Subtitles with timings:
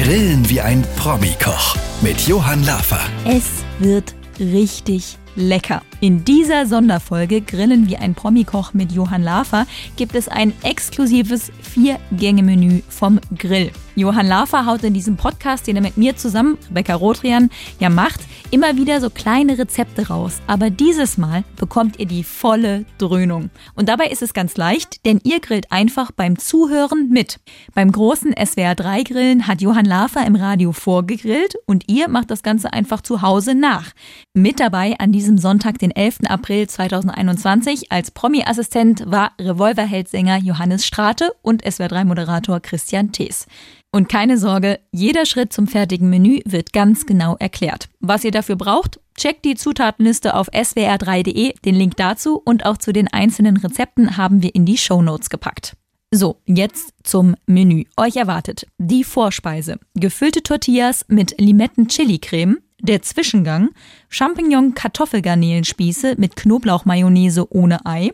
[0.00, 3.00] Grillen wie ein Promi-Koch mit Johann Lafer.
[3.24, 5.82] Es wird richtig lecker.
[6.00, 9.66] In dieser Sonderfolge Grillen wie ein Promikoch mit Johann Lafer
[9.96, 13.72] gibt es ein exklusives Vier-Gänge-Menü vom Grill.
[13.98, 18.20] Johann Lafer haut in diesem Podcast, den er mit mir zusammen, Rebecca Rotrian, ja macht,
[18.52, 20.40] immer wieder so kleine Rezepte raus.
[20.46, 23.50] Aber dieses Mal bekommt ihr die volle Dröhnung.
[23.74, 27.40] Und dabei ist es ganz leicht, denn ihr grillt einfach beim Zuhören mit.
[27.74, 33.00] Beim großen SWR3-Grillen hat Johann Lafer im Radio vorgegrillt und ihr macht das Ganze einfach
[33.00, 33.90] zu Hause nach.
[34.32, 36.20] Mit dabei an diesem Sonntag, den 11.
[36.28, 43.46] April 2021, als Promi-Assistent war Revolverheld-Sänger Johannes Strate und SWR3-Moderator Christian Thees.
[43.90, 47.88] Und keine Sorge, jeder Schritt zum fertigen Menü wird ganz genau erklärt.
[48.00, 51.54] Was ihr dafür braucht, checkt die Zutatenliste auf swr3.de.
[51.64, 55.30] Den Link dazu und auch zu den einzelnen Rezepten haben wir in die Show Notes
[55.30, 55.76] gepackt.
[56.10, 57.84] So, jetzt zum Menü.
[57.98, 59.78] Euch erwartet die Vorspeise.
[59.94, 62.58] Gefüllte Tortillas mit Limetten-Chili-Creme.
[62.80, 63.70] Der Zwischengang.
[64.08, 68.12] Champignon-Kartoffelgarnelenspieße mit Knoblauchmayonnaise ohne Ei.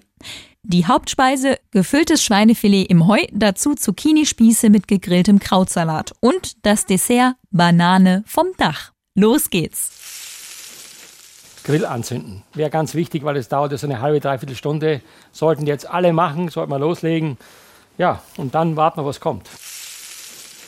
[0.62, 8.24] Die Hauptspeise gefülltes Schweinefilet im Heu, dazu Zucchini-Spieße mit gegrilltem Krautsalat und das Dessert Banane
[8.26, 8.92] vom Dach.
[9.14, 9.90] Los geht's.
[11.64, 12.42] Grill anzünden.
[12.54, 15.02] Wäre ganz wichtig, weil es dauert ja so eine halbe, dreiviertel Stunde.
[15.32, 17.36] Sollten jetzt alle machen, sollten wir loslegen.
[17.98, 19.50] Ja, und dann warten wir, was kommt.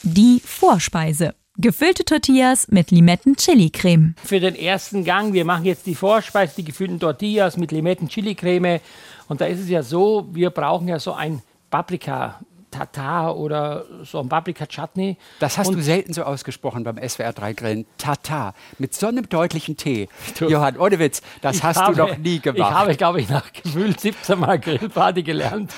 [0.02, 1.34] Die Vorspeise.
[1.58, 4.14] Gefüllte Tortillas mit Limetten-Chili-Creme.
[4.22, 8.80] Für den ersten Gang, wir machen jetzt die Vorspeise, die gefüllten Tortillas mit Limetten-Chili-Creme.
[9.28, 11.40] Und da ist es ja so, wir brauchen ja so ein
[11.70, 12.40] Paprika.
[12.76, 15.16] Tatar oder so ein Paprika-Chutney.
[15.40, 17.86] Das hast Und du selten so ausgesprochen beim SWR3-Grillen.
[17.98, 18.54] Tatar.
[18.78, 20.08] Mit so einem deutlichen T.
[20.40, 22.70] Johann, ohne Witz, das hast habe- du noch nie gemacht.
[22.70, 25.72] Ich habe, glaube ich, nach gefühlt 17 Mal Grillparty gelernt,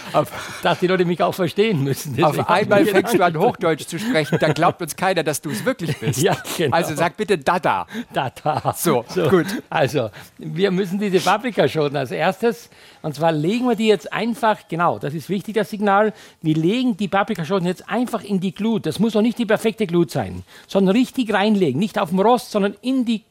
[0.62, 2.22] dass die Leute mich auch verstehen müssen.
[2.24, 4.38] Auf einmal fängst du an, Hochdeutsch zu sprechen.
[4.40, 6.20] Da glaubt uns keiner, dass du es wirklich bist.
[6.20, 6.76] Ja, genau.
[6.76, 7.86] Also sag bitte Dada.
[8.12, 8.74] Da, da.
[8.76, 9.46] So, gut.
[9.70, 12.70] Also, wir müssen diese Paprikaschoten als erstes,
[13.02, 16.96] und zwar legen wir die jetzt einfach, genau, das ist wichtig, das Signal, wir legen
[16.96, 18.86] die Paprikaschoten jetzt einfach in die Glut.
[18.86, 21.78] Das muss auch nicht die perfekte Glut sein, sondern richtig reinlegen.
[21.78, 23.22] Nicht auf dem Rost, sondern in die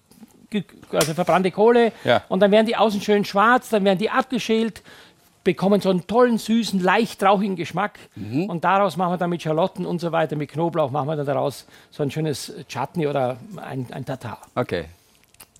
[0.91, 1.91] also verbrannte Kohle.
[2.03, 2.23] Ja.
[2.29, 4.81] Und dann werden die außen schön schwarz, dann werden die abgeschält,
[5.43, 7.99] bekommen so einen tollen, süßen, leicht rauchigen Geschmack.
[8.49, 11.25] Und daraus machen wir dann mit Schalotten und so weiter, mit Knoblauch machen wir dann
[11.25, 14.39] daraus so ein schönes Chutney oder ein, ein Tatar.
[14.55, 14.85] Okay.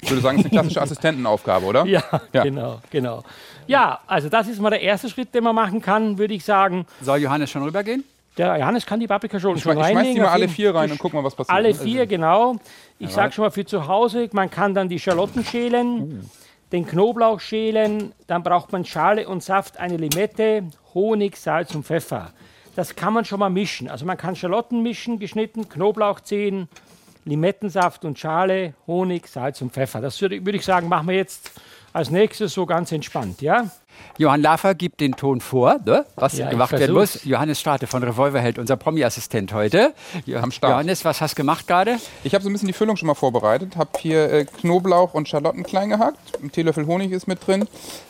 [0.02, 1.86] Ich würde sagen, es ist eine klassische Assistentenaufgabe, oder?
[1.86, 2.04] Ja,
[2.34, 2.44] Ja.
[2.44, 3.24] genau, genau.
[3.66, 6.86] Ja, also das ist mal der erste Schritt, den man machen kann, würde ich sagen.
[7.02, 8.04] Soll Johannes schon rübergehen?
[8.38, 10.16] Der Johannes kann die Paprikaschoten Ich, schon schmeiß- ich schmeiß reinlegen.
[10.16, 11.56] die mal alle vier rein und guck mal, was passiert.
[11.56, 12.58] Alle vier, genau.
[13.00, 16.30] Ich sage schon mal für zu Hause, man kann dann die Schalotten schälen,
[16.72, 22.32] den Knoblauch schälen, dann braucht man Schale und Saft, eine Limette, Honig, Salz und Pfeffer.
[22.76, 23.90] Das kann man schon mal mischen.
[23.90, 26.70] Also man kann Schalotten mischen, geschnitten, Knoblauchzehen,
[27.28, 30.02] Limettensaft und Schale, Honig, Salz und Pfeffer.
[30.02, 31.52] Das würde, würde ich sagen, machen wir jetzt
[31.94, 33.70] als nächstes so ganz entspannt, ja?
[34.20, 36.06] Johann Lafer gibt den Ton vor, ne?
[36.16, 37.24] was Ja, gemacht werden muss.
[37.24, 39.94] Johannes Strate von Revolverheld, unser Promi-Assistent heute.
[40.26, 40.74] Jo Am Start.
[40.74, 41.98] Johannes, was hast du gemacht gerade?
[42.24, 43.76] Ich habe so ein bisschen die Füllung schon mal vorbereitet.
[43.76, 46.20] Habe hier äh, Knoblauch und Schalotten klein gehackt.
[46.42, 47.68] Ein Teelöffel Honig ist mit drin.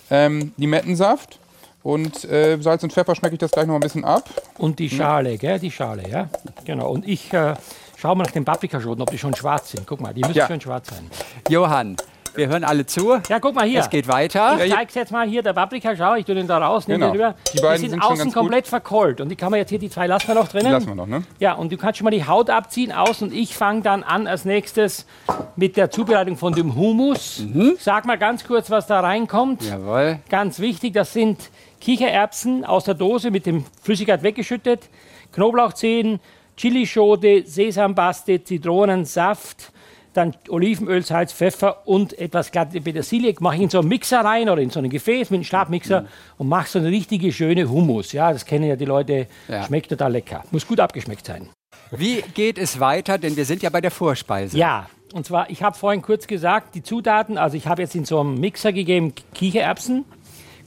[0.10, 1.40] Ähm, Limettensaft.
[1.84, 4.30] Und äh, Salz und Pfeffer schmecke ich das gleich noch ein bisschen ab.
[4.58, 5.60] Und die Schale, gell?
[5.60, 6.28] Die Schale, ja?
[6.66, 6.90] Genau.
[6.90, 7.54] Und ich äh,
[8.00, 9.86] schaue mal nach den Paprikaschoten, ob die schon schwarz sind.
[9.88, 10.48] Guck mal, die müssen Ja.
[10.48, 11.10] schon schwarz sein.
[11.50, 11.96] Johann,
[12.36, 13.16] wir hören alle zu.
[13.30, 13.80] Ja, guck mal hier.
[13.80, 14.64] Es geht weiter.
[14.64, 17.12] Ich zeig's jetzt mal hier, der Paprika, schau, ich tue den da raus, nehme Genau.
[17.14, 17.36] den rüber.
[17.52, 18.42] Die beiden sind, sind schon außen ganz gut.
[18.44, 19.20] komplett verkohlt.
[19.22, 20.68] Und die kann man jetzt hier, die zwei lassen wir noch drinnen.
[20.68, 21.24] Die lassen wir noch, ne?
[21.40, 24.28] Ja, und du kannst schon mal die Haut abziehen, aus und ich fange dann an
[24.28, 25.08] als nächstes
[25.56, 27.40] mit der Zubereitung von dem Hummus.
[27.40, 27.78] Mhm.
[27.80, 29.64] Sag mal ganz kurz, was da reinkommt.
[29.64, 30.20] Jawohl.
[30.30, 31.50] Ganz wichtig, das sind
[31.82, 34.90] Kichererbsen aus der Dose mit dem Flüssigkeit weggeschüttet,
[35.34, 36.20] Knoblauchzehen,
[36.58, 39.72] Chilischote, Sesampaste, Zitronensaft,
[40.14, 43.36] dann Olivenöl, Salz, Pfeffer und etwas glatte Petersilie.
[43.40, 46.08] Mache ich in so einen Mixer rein oder in so ein Gefäß mit einem Stabmixer
[46.38, 48.12] und mache so eine richtige schöne Hummus.
[48.12, 49.28] Ja, das kennen ja die Leute.
[49.48, 49.64] Ja.
[49.64, 50.44] Schmeckt total lecker.
[50.52, 51.50] Muss gut abgeschmeckt sein.
[51.92, 53.20] Wie geht es weiter?
[53.20, 54.58] Denn wir sind ja bei der Vorspeise.
[54.58, 58.06] Ja, und zwar, ich habe vorhin kurz gesagt, die Zutaten, also ich habe jetzt in
[58.06, 60.04] so einem Mixer gegeben Kichererbsen,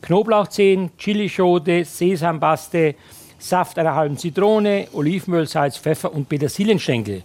[0.00, 2.94] Knoblauchzehen, Chilischote, Sesampaste,
[3.40, 7.22] Saft einer halben Zitrone, Olivenöl, Salz, Pfeffer und Petersilienschenkel.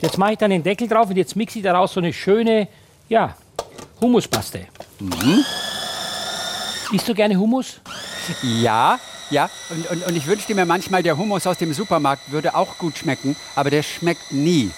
[0.00, 2.68] Jetzt mache ich dann den Deckel drauf und jetzt mixe ich daraus so eine schöne,
[3.08, 3.34] ja,
[4.00, 4.66] Hummuspaste.
[6.92, 7.80] Isst du gerne Hummus?
[8.42, 8.98] Ja,
[9.30, 9.50] ja.
[9.70, 12.98] Und, und, und ich wünschte mir manchmal, der Hummus aus dem Supermarkt würde auch gut
[12.98, 14.70] schmecken, aber der schmeckt nie.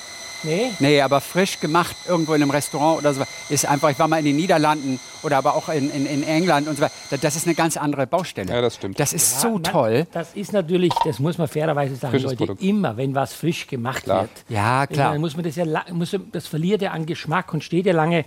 [0.45, 0.71] Nee?
[0.79, 4.19] Nee, aber frisch gemacht irgendwo in einem Restaurant oder so ist einfach, ich war mal
[4.19, 6.93] in den Niederlanden oder aber auch in, in, in England und so weiter.
[7.11, 8.53] Da- Das ist eine ganz andere Baustelle.
[8.53, 9.01] Ja, das stimmt.
[9.01, 10.07] Das ist Ja, so man- toll.
[10.13, 12.63] Das ist natürlich, das muss man fairerweise sagen, Frisches Leute, Produkt.
[12.63, 14.23] immer, wenn was frisch gemacht Klar.
[14.23, 14.31] wird.
[14.49, 15.13] Ja, klar.
[15.13, 18.25] Dann muss man das ja, muss, das verliert ja an Geschmack und steht ja lange.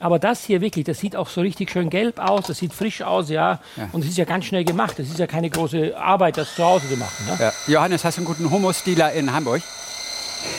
[0.00, 3.00] Aber das hier wirklich, das sieht auch so richtig schön gelb aus, das sieht frisch
[3.00, 3.60] aus, ja.
[3.92, 4.98] Und es ist ja ganz schnell gemacht.
[4.98, 7.24] Das ist ja keine große Arbeit, das zu Hause zu machen.
[7.26, 7.36] Ne?
[7.40, 7.52] Ja.
[7.68, 9.62] Johannes, hast du einen guten Hummus-Dealer in Hamburg?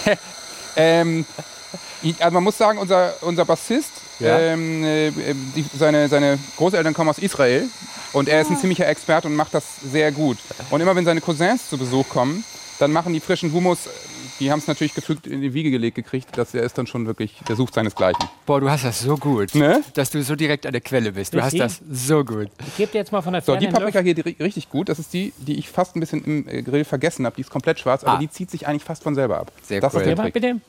[0.75, 1.25] Ähm,
[2.19, 4.39] also man muss sagen, unser, unser Bassist, Ja.
[4.39, 5.11] ähm, äh,
[5.55, 7.67] die, seine, seine Großeltern kommen aus Israel
[8.13, 10.37] und er ist ein ziemlicher Experte und macht das sehr gut.
[10.69, 12.43] Und immer wenn seine Cousins zu Besuch kommen,
[12.79, 13.79] dann machen die frischen Hummus,
[14.39, 17.05] die haben es natürlich gefügt in die Wiege gelegt gekriegt, dass er ist dann schon
[17.05, 18.23] wirklich, der sucht seinesgleichen.
[18.45, 19.83] Boah, du hast das so gut, Ne?
[19.93, 21.33] dass du so direkt an der Quelle bist.
[21.33, 21.79] Du hast Richtig.
[21.87, 22.49] das so gut.
[22.67, 24.39] Ich gebe dir jetzt mal von der So, Ferne die einen Paprika hier, die ri-
[24.43, 27.35] richtig gut, das ist die, die ich fast ein bisschen im äh, Grill vergessen habe.
[27.35, 28.19] Die ist komplett schwarz, aber Ah.
[28.19, 29.51] die zieht sich eigentlich fast von selber ab.
[29.63, 30.01] Sehr das cool.
[30.01, 30.15] ist der.
[30.15, 30.33] Trick.
[30.33, 30.59] bitte.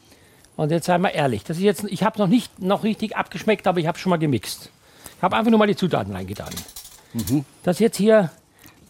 [0.57, 3.67] Und jetzt sei mal ehrlich, das ist jetzt, ich habe noch nicht noch richtig abgeschmeckt,
[3.67, 4.71] aber ich habe schon mal gemixt.
[5.17, 6.49] Ich habe einfach nur mal die Zutaten reingetan.
[7.13, 7.45] Mhm.
[7.63, 8.31] Das jetzt hier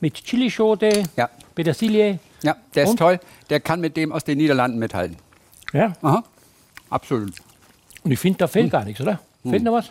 [0.01, 1.29] mit Chilischote, Ja.
[1.55, 2.97] Petersilie, Ja, der ist Und?
[2.99, 3.21] toll.
[3.51, 5.17] Der kann mit dem aus den Niederlanden mithalten.
[5.73, 5.93] ja.
[6.03, 6.25] Aha.
[6.89, 7.33] Absolut.
[8.05, 9.19] Und ich finde, da fehlt gar nichts, oder?
[9.43, 9.91] Fehlt noch was?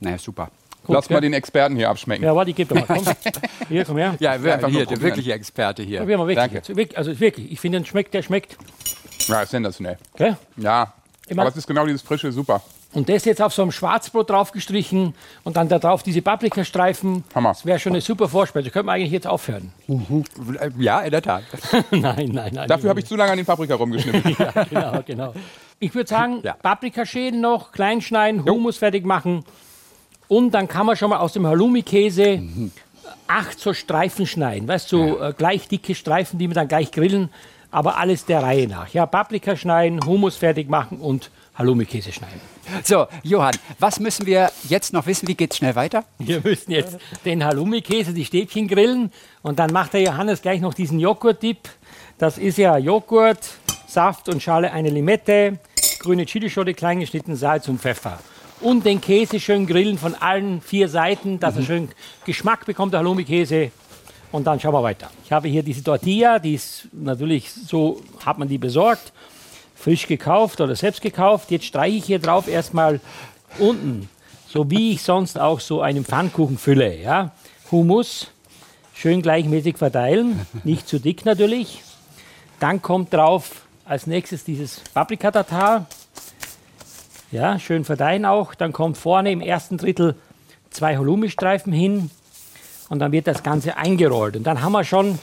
[0.00, 0.50] Naja, super.
[0.84, 1.16] Gut, Lass gell?
[1.16, 2.22] mal den Experten hier abschmecken.
[2.24, 2.98] Ja, warte, ich gebe doch mal.
[3.02, 3.14] Komm.
[3.70, 4.14] Hier, komm her.
[4.20, 6.00] Ja, einfach nur hier, der wirkliche Experte hier.
[6.00, 6.62] Probieren wir wirklich.
[6.76, 6.96] Danke.
[6.98, 8.58] Also wirklich, ich finde, der schmeckt, der schmeckt.
[9.26, 9.96] Ja, ist sensationell.
[10.16, 10.36] Gell?
[10.58, 10.92] Ja,
[11.28, 12.60] Immer- aber es ist genau dieses frische, super.
[12.94, 17.24] Und das jetzt auf so einem Schwarzbrot draufgestrichen und dann da drauf diese Paprikastreifen.
[17.34, 17.50] Hammer.
[17.50, 18.70] Das wäre schon eine super Vorspeise.
[18.70, 19.72] Können wir eigentlich jetzt aufhören?
[20.78, 21.42] Ja, in der Tat.
[21.90, 22.68] nein, nein, nein.
[22.68, 24.36] Dafür habe ich zu lange an den Paprika rumgeschnitten.
[24.38, 25.34] ja, genau, genau.
[25.80, 26.54] Ich würde sagen, Ja.
[26.54, 29.44] Paprikaschälen noch, klein schneiden, Hummus fertig machen.
[30.28, 32.42] Und dann kann man schon mal aus dem Halloumi-Käse
[33.26, 34.68] acht so Streifen schneiden.
[34.68, 37.30] Weißt du, so, äh, gleich dicke Streifen, die wir dann gleich grillen.
[37.70, 38.88] Aber alles der Reihe nach.
[38.90, 42.40] Ja, Paprika schneiden, Hummus fertig machen und Halloumi-Käse schneiden.
[42.82, 45.28] So, Johann, was müssen wir jetzt noch wissen?
[45.28, 46.04] Wie geht's schnell weiter?
[46.18, 49.12] Wir müssen jetzt den Halloumi-Käse, die Stäbchen grillen.
[49.42, 51.68] Und dann macht der Johannes gleich noch diesen Joghurt-Dip.
[52.18, 53.38] Das ist ja Joghurt,
[53.86, 55.58] Saft und Schale eine Limette,
[56.00, 58.18] grüne Chilischote, klein geschnitten, Salz und Pfeffer.
[58.60, 61.88] Und den Käse schön grillen von allen vier Seiten, dass er schön
[62.24, 63.70] Geschmack bekommt, der Halloumi-Käse.
[64.32, 65.10] Und dann schauen wir weiter.
[65.24, 69.12] Ich habe hier diese Tortilla, die ist natürlich so, hat man die besorgt,
[69.74, 71.50] frisch gekauft oder selbst gekauft.
[71.50, 73.00] Jetzt streiche ich hier drauf erstmal
[73.58, 74.08] unten,
[74.48, 76.96] so wie ich sonst auch so einen Pfannkuchen fülle.
[76.96, 77.32] Ja?
[77.70, 78.28] Hummus,
[78.94, 81.82] schön gleichmäßig verteilen, nicht zu dick natürlich.
[82.60, 85.86] Dann kommt drauf als nächstes dieses Paprikatatar.
[87.30, 88.54] Ja, schön verteilen auch.
[88.54, 90.14] Dann kommt vorne im ersten Drittel
[90.70, 92.10] zwei Halloumi-Streifen hin
[92.88, 94.36] und dann wird das Ganze eingerollt.
[94.36, 95.18] Und dann haben wir schon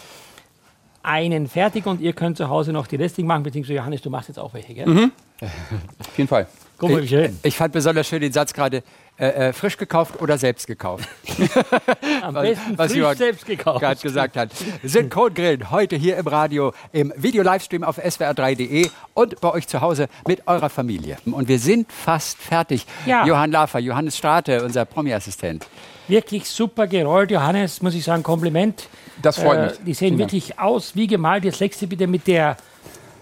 [1.04, 4.30] einen fertig und ihr könnt zu Hause noch die restlichen machen, beziehungsweise Johannes, du machst
[4.30, 4.88] jetzt auch welche, gell?
[5.42, 6.48] Auf jeden Fall.
[6.78, 7.38] Guck mal, wie schön.
[7.44, 8.82] Ich fand besonders schön den Satz gerade,
[9.18, 11.08] äh, äh, frisch gekauft oder selbst gekauft.
[12.24, 13.82] Am besten was frisch selbst gekauft.
[13.82, 14.50] gerade gesagt hat.
[14.84, 20.48] Synchrongrillen heute hier im Radio, im Video-Livestream auf swr3.de und bei euch zu Hause mit
[20.48, 21.18] eurer Familie.
[21.26, 22.88] Und wir sind fast fertig.
[23.06, 23.26] Ja.
[23.28, 25.68] Johann Lafer, Johannes Strate, unser Promi-Assistent.
[26.12, 28.88] Wirklich super gerollt, Johannes, muss ich sagen, Kompliment.
[29.22, 29.72] Das freut Äh, mich.
[29.86, 30.32] die sehen Vielen Dank.
[30.34, 31.44] wirklich aus wie gemalt.
[31.46, 32.58] Jetzt legst du bitte mit der,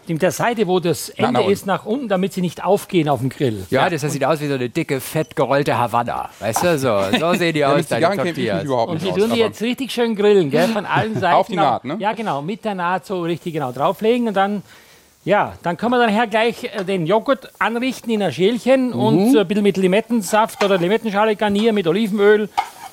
[0.08, 3.20] mit der Seite, wo das Ende nach ist, nach unten, damit sie nicht aufgehen auf
[3.20, 3.64] dem Grill.
[3.70, 6.30] Ja, das sieht aus wie so eine dicke, fett gerollte Havanna.
[6.40, 8.64] Weißt du, so, so sehen die Ja, aus, deine Tortillas.
[8.64, 9.16] überhaupt Und aus.
[9.16, 10.68] tun die jetzt richtig schön grillen, gell?
[10.70, 11.36] Von allen Seiten.
[11.36, 11.98] Auf die Naht, ne?
[12.00, 14.64] Ja, genau, mit der Naht so richtig genau drauflegen und dann,
[15.26, 18.94] ja, dann können wir dann her gleich äh, den Joghurt anrichten in ein Schälchen Mhm.
[19.00, 22.50] und äh, ein bisschen mit Limettensaft oder Limettenschale garnieren mit Olivenöl.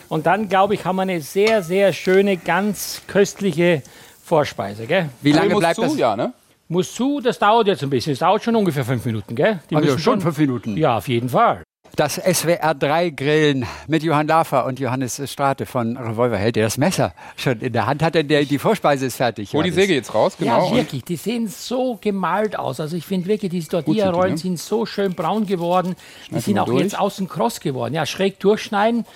[0.09, 3.83] Und dann, glaube ich, haben wir eine sehr, sehr schöne, ganz köstliche
[4.25, 5.09] Vorspeise, gell?
[5.23, 5.97] Wie lange Muss bleibt zu, das?
[5.97, 6.33] Ja, ne?
[6.69, 8.13] Muss zu, das dauert jetzt ein bisschen.
[8.13, 9.61] Es dauert schon ungefähr fünf Minuten, gell?
[9.71, 10.77] Die müssen schon fünf Minuten.
[10.77, 11.63] Ja, auf jeden Fall.
[11.95, 17.15] Das SWR 3 Grillen mit Johann Lafer und Johannes Strate von Revolverheld, der das Messer
[17.37, 19.55] schon in der Hand hat, denn der, die Vorspeise ist fertig.
[19.55, 19.75] Hol die Johannes.
[19.87, 20.71] Säge jetzt raus, genau.
[20.71, 21.05] Ja, wirklich.
[21.05, 22.81] Die sehen so gemalt aus.
[22.81, 24.39] Also ich finde wirklich, diese Tortilla-Rollen ne?
[24.39, 25.95] sind so schön braun geworden.
[26.31, 26.83] Die sind auch durch.
[26.83, 27.95] jetzt außen kross geworden.
[27.95, 29.07] Ja, schräg durchschneiden.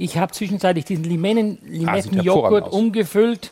[0.00, 3.50] Ich habe zwischenzeitlich diesen Limetten- Ah, Limettenjoghurt umgefüllt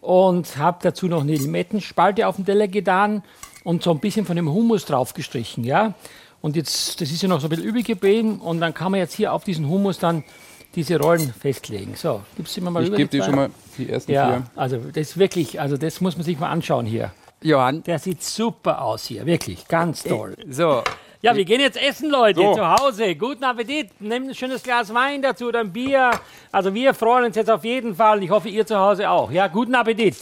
[0.00, 3.22] und habe dazu noch eine Limettenspalte auf den Teller getan
[3.64, 5.64] und so ein bisschen von dem Hummus drauf gestrichen.
[5.64, 5.94] Ja?
[6.40, 9.00] Und jetzt, das ist ja noch so ein bisschen übrig geblieben und dann kann man
[9.00, 10.22] jetzt hier auf diesen Hummus dann
[10.76, 11.96] diese Rollen festlegen.
[11.96, 14.42] So, gibst du mir mal ich gebe die dir schon mal die ersten Ja, vier.
[14.54, 17.10] also das ist wirklich, also das muss man sich mal anschauen hier.
[17.42, 20.36] Johann, Der sieht super aus hier, wirklich, ganz toll.
[20.48, 20.82] so,
[21.22, 22.54] Ja, wir gehen jetzt essen, Leute, So.
[22.54, 23.14] zu Hause.
[23.14, 23.88] Guten Appetit.
[24.00, 26.12] Nehmt ein schönes Glas Wein dazu oder ein Bier.
[26.50, 28.22] Also wir freuen uns jetzt auf jeden Fall.
[28.22, 29.30] Ich hoffe, ihr zu Hause auch.
[29.30, 30.16] Ja, guten Appetit.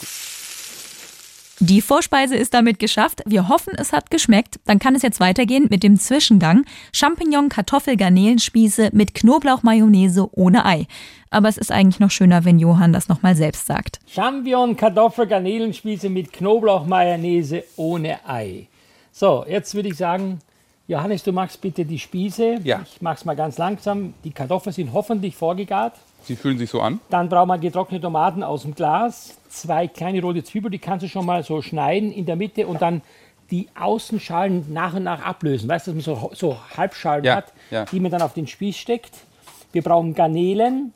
[1.61, 3.23] Die Vorspeise ist damit geschafft.
[3.27, 4.59] Wir hoffen, es hat geschmeckt.
[4.65, 6.65] Dann kann es jetzt weitergehen mit dem Zwischengang.
[6.93, 10.87] Champignon, Kartoffel, Garnelenspieße mit Knoblauch-Mayonnaise ohne Ei.
[11.31, 13.99] Aber es ist eigentlich noch schöner, wenn Johann das nochmal selbst sagt.
[14.09, 18.67] Champignon, Kartoffel, Garnelenspieße mit Knoblauch-Mayonnaise ohne Ei.
[19.13, 20.39] So, jetzt würde ich sagen,
[20.89, 22.61] Johannes, du machst bitte die Spieße.
[22.65, 22.81] Ja.
[22.83, 24.15] Ich mach's mal ganz langsam.
[24.25, 25.93] Die Kartoffeln sind hoffentlich vorgegart.
[26.23, 26.99] Sie fühlen sich so an.
[27.11, 31.09] Dann brauchen wir getrocknete Tomaten aus dem Glas, zwei kleine rote Zwiebeln, die kannst du
[31.09, 33.03] schon mal so schneiden in der Mitte und dann
[33.51, 35.69] die Außenschalen nach und nach ablösen.
[35.69, 37.85] Weißt du, dass man so, so Halbschalen Ja, hat, ja.
[37.85, 39.13] die man dann auf den Spieß steckt.
[39.73, 40.95] Wir brauchen Garnelen,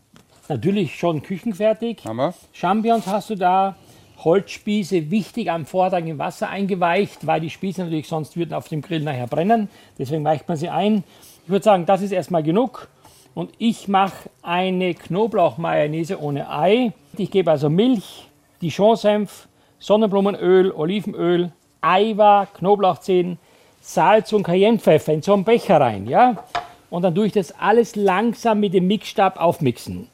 [0.49, 2.01] natürlich schon küchenfertig.
[2.03, 2.35] Wir.
[2.53, 3.77] Champignons hast du da.
[4.25, 8.83] Holzspieße, wichtig am Vortag im Wasser eingeweicht, weil die Spieße natürlich sonst würden auf dem
[8.83, 9.69] Grill nachher brennen.
[9.99, 11.05] Deswegen weicht man sie ein.
[11.45, 12.89] Ich würde sagen, das ist erstmal genug.
[13.35, 16.93] Und ich mache eine Knoblauchmayonnaise ohne Ei.
[17.17, 18.27] Ich gebe also Milch,
[18.61, 19.49] Dijon-Senf,
[19.79, 21.51] Sonnenblumenöl, Olivenöl,
[21.81, 23.39] Eiwa, Knoblauchzehen,
[23.81, 26.07] Salz und Cayennepfeffer in so einen Becher rein.
[26.07, 26.45] Ja?
[26.91, 30.09] Und dann tue ich das alles langsam mit dem Mixstab aufmixen.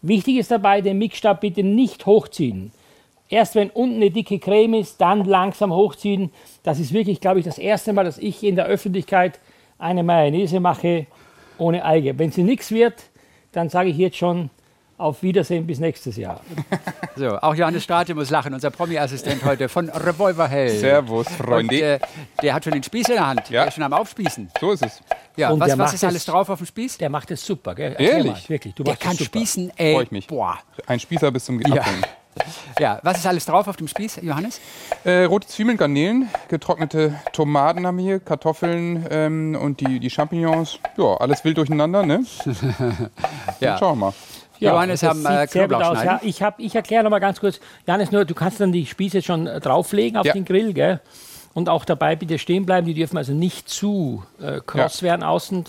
[0.00, 2.72] Wichtig ist dabei, den Mixstab bitte nicht hochziehen.
[3.32, 6.30] Erst wenn unten eine dicke Creme ist, dann langsam hochziehen.
[6.64, 9.40] Das ist wirklich, glaube ich, das erste Mal, dass ich in der Öffentlichkeit
[9.78, 11.06] eine Mayonnaise mache
[11.56, 12.18] ohne Eigelb.
[12.18, 12.94] Wenn sie nichts wird,
[13.52, 14.50] dann sage ich jetzt schon
[14.98, 16.40] auf Wiedersehen bis nächstes Jahr.
[17.14, 20.70] So, auch Johannes Strate muss lachen, unser Promi-Assistent heute von Revolver Hell.
[20.70, 21.78] Servus, Und, Freunde.
[21.96, 22.00] äh,
[22.42, 23.50] der hat schon den Spieß in der Hand.
[23.50, 23.60] Ja.
[23.60, 24.50] Der ist schon am Aufspießen.
[24.58, 25.02] so ist es.
[25.36, 26.96] Ja, Und was, was ist alles es- drauf auf dem Spieß?
[26.96, 27.94] Der macht es super, gell?
[27.98, 28.32] Ehrlich?
[28.32, 29.24] Mal, wirklich, du Der machst kann super.
[29.26, 29.92] spießen, ey.
[29.94, 30.26] Freu ich mich.
[30.26, 30.58] Boah.
[30.86, 31.58] Ein Spießer bis zum.
[31.58, 31.76] Abhängen.
[31.76, 31.84] ja,
[33.02, 34.60] was ist alles drauf auf dem Spieß, Johannes?
[35.04, 40.78] Äh, rote Zwiebeln, Garnelen, getrocknete Tomaten haben wir hier, Kartoffeln ähm, und die, die Champignons.
[40.96, 42.24] Ja, alles wild durcheinander, ne?
[43.60, 43.78] Ja.
[43.78, 44.14] Schauen wir mal.
[44.58, 46.04] Johannes das haben sieht äh, sehr gut Knoblauch aus.
[46.04, 47.60] Ja, ich hab, ich erkläre noch mal ganz kurz.
[47.86, 50.32] Janis, nur du kannst dann die Spieße schon äh, drauflegen auf Ja.
[50.32, 51.00] den Grill, gell?
[51.54, 52.86] Und auch dabei bitte stehen bleiben.
[52.86, 55.08] Die dürfen also nicht zu äh, kross Ja.
[55.08, 55.64] werden außen,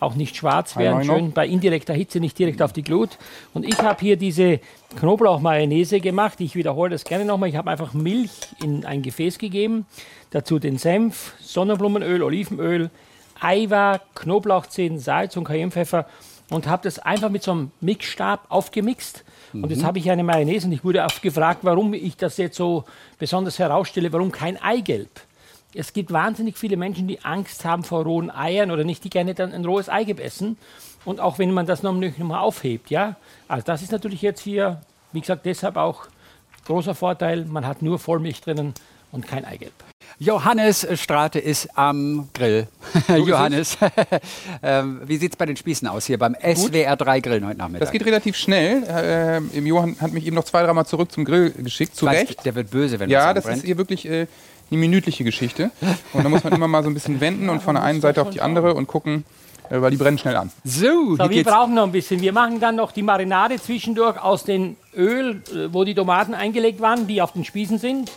[0.00, 1.04] auch nicht schwarz werden.
[1.04, 3.18] Schön bei indirekter Hitze nicht direkt auf die Glut.
[3.54, 4.60] Und ich habe hier diese
[4.98, 6.40] Knoblauch-Mayonnaise gemacht.
[6.40, 7.48] Ich wiederhole das gerne nochmal.
[7.48, 8.30] Ich habe einfach Milch
[8.62, 9.86] in ein Gefäß gegeben.
[10.30, 12.90] Dazu den Senf, Sonnenblumenöl, Olivenöl,
[13.40, 16.06] Eiwa, Knoblauchzehen, Salz und Cayennepfeffer
[16.50, 19.24] und habe das einfach mit so einem Mixstab aufgemixt.
[19.52, 22.56] Und jetzt habe ich eine Mayonnaise und ich wurde oft gefragt, warum ich das jetzt
[22.56, 22.84] so
[23.18, 25.08] besonders herausstelle, warum kein Eigelb.
[25.76, 29.34] Es gibt wahnsinnig viele Menschen, die Angst haben vor rohen Eiern oder nicht, die gerne
[29.34, 30.56] dann ein rohes Eigelb essen.
[31.04, 33.16] Und auch wenn man das noch nicht mal aufhebt, ja.
[33.46, 34.80] Also das ist natürlich jetzt hier,
[35.12, 36.06] wie gesagt, deshalb auch
[36.64, 37.44] großer Vorteil.
[37.44, 38.74] Man hat nur Vollmilch drinnen
[39.12, 39.72] und kein Eigelb.
[40.18, 42.68] Johannes Strate ist am Grill.
[43.08, 43.76] Johannes,
[44.62, 47.80] ähm, wie sieht es bei den Spießen aus hier beim SWR 3 Grillen heute Nachmittag?
[47.80, 48.82] Das geht relativ schnell.
[48.84, 52.44] Äh, im Johann hat mich eben noch zwei, dreimal zurück zum Grill geschickt, zu Recht.
[52.46, 54.26] Der wird böse, wenn Ja, das das ist hier wirklich äh,
[54.70, 55.70] eine minütliche Geschichte.
[56.12, 58.22] Und da muss man immer mal so ein bisschen wenden und von der einen Seite
[58.22, 59.24] auf die andere und gucken,
[59.70, 60.50] äh, weil die brennen schnell an.
[60.64, 62.20] So, So, wir brauchen noch ein bisschen.
[62.20, 66.80] Wir machen dann noch die Marinade zwischendurch aus dem Öl, äh, wo die Tomaten eingelegt
[66.80, 68.10] waren, die auf den Spießen sind.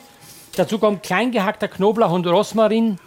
[0.56, 2.98] Dazu kommt klein gehackter Knoblauch und Rosmarin.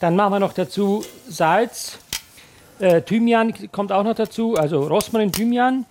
[0.00, 1.98] Dann machen wir noch dazu Salz.
[2.78, 5.84] Äh, Thymian kommt auch noch dazu, also Rosmarin, Thymian.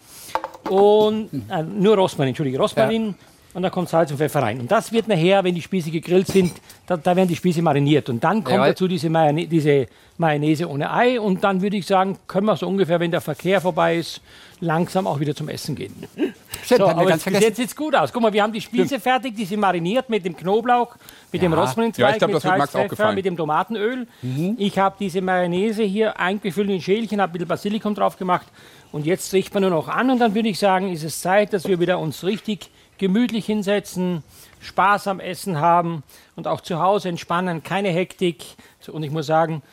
[0.70, 3.16] Und äh, nur Rosmarin, Entschuldige, Rosmarin.
[3.54, 4.62] Und da kommt Salz und Pfeffer rein.
[4.62, 6.54] Und das wird nachher, wenn die Spieße gegrillt sind,
[6.88, 8.08] da, da werden die Spieße mariniert.
[8.10, 8.68] Und dann kommt Jawohl.
[8.70, 11.20] dazu diese, Mayonnaise, diese Mayonnaise ohne Ei.
[11.20, 14.22] Und dann würde ich sagen, können wir so ungefähr, wenn der Verkehr vorbei ist,
[14.62, 15.94] langsam auch wieder zum Essen gehen.
[16.64, 17.44] Stimmt, So, aber ganz bis vergessen.
[17.44, 18.14] jetzt sieht es gut aus.
[18.14, 20.96] Guck mal, wir haben die Spieße fertig, die sind mariniert mit dem Knoblauch,
[21.34, 23.16] mit dem Rosmarinzweig, Ja, ich glaub, mit das wird Max Salz, auch Pfeffer, gefallen.
[23.16, 24.08] mit dem Tomatenöl.
[24.22, 24.56] Mhm.
[24.60, 28.46] Ich habe diese Mayonnaise hier eingefüllt in Schälchen, habe ein bisschen Basilikum drauf gemacht
[28.94, 31.52] und jetzt riecht man nur noch an und dann würde ich sagen, ist es Zeit,
[31.52, 32.70] dass wir wieder uns richtig
[33.02, 34.24] gemütlich hinsetzen,
[34.62, 36.04] Spaß am Essen haben
[36.36, 38.46] und auch zu Hause entspannen, keine Hektik.
[38.88, 39.64] Und ich muss sagen,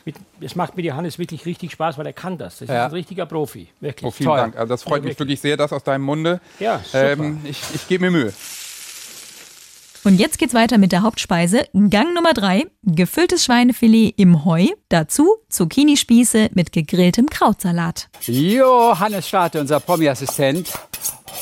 [0.41, 2.57] es macht mit Johannes wirklich richtig Spaß, weil er kann das.
[2.59, 2.85] Das Ja.
[2.87, 4.07] ist ein richtiger Profi, wirklich.
[4.07, 4.37] Oh, vielen Toll.
[4.39, 4.57] Dank.
[4.57, 6.41] Also das freut Ja, mich wirklich sehr, das aus deinem Munde.
[6.59, 7.11] Ja, super.
[7.13, 8.33] Ähm, ich ich gebe mir Mühe.
[10.05, 11.65] Und jetzt geht's weiter mit der Hauptspeise.
[11.73, 14.67] Gang Nummer drei: gefülltes Schweinefilet im Heu.
[14.87, 18.07] Dazu Zucchinispieße mit gegrilltem Krautsalat.
[18.21, 20.71] Johannes Strate, unser Promi-Assistent,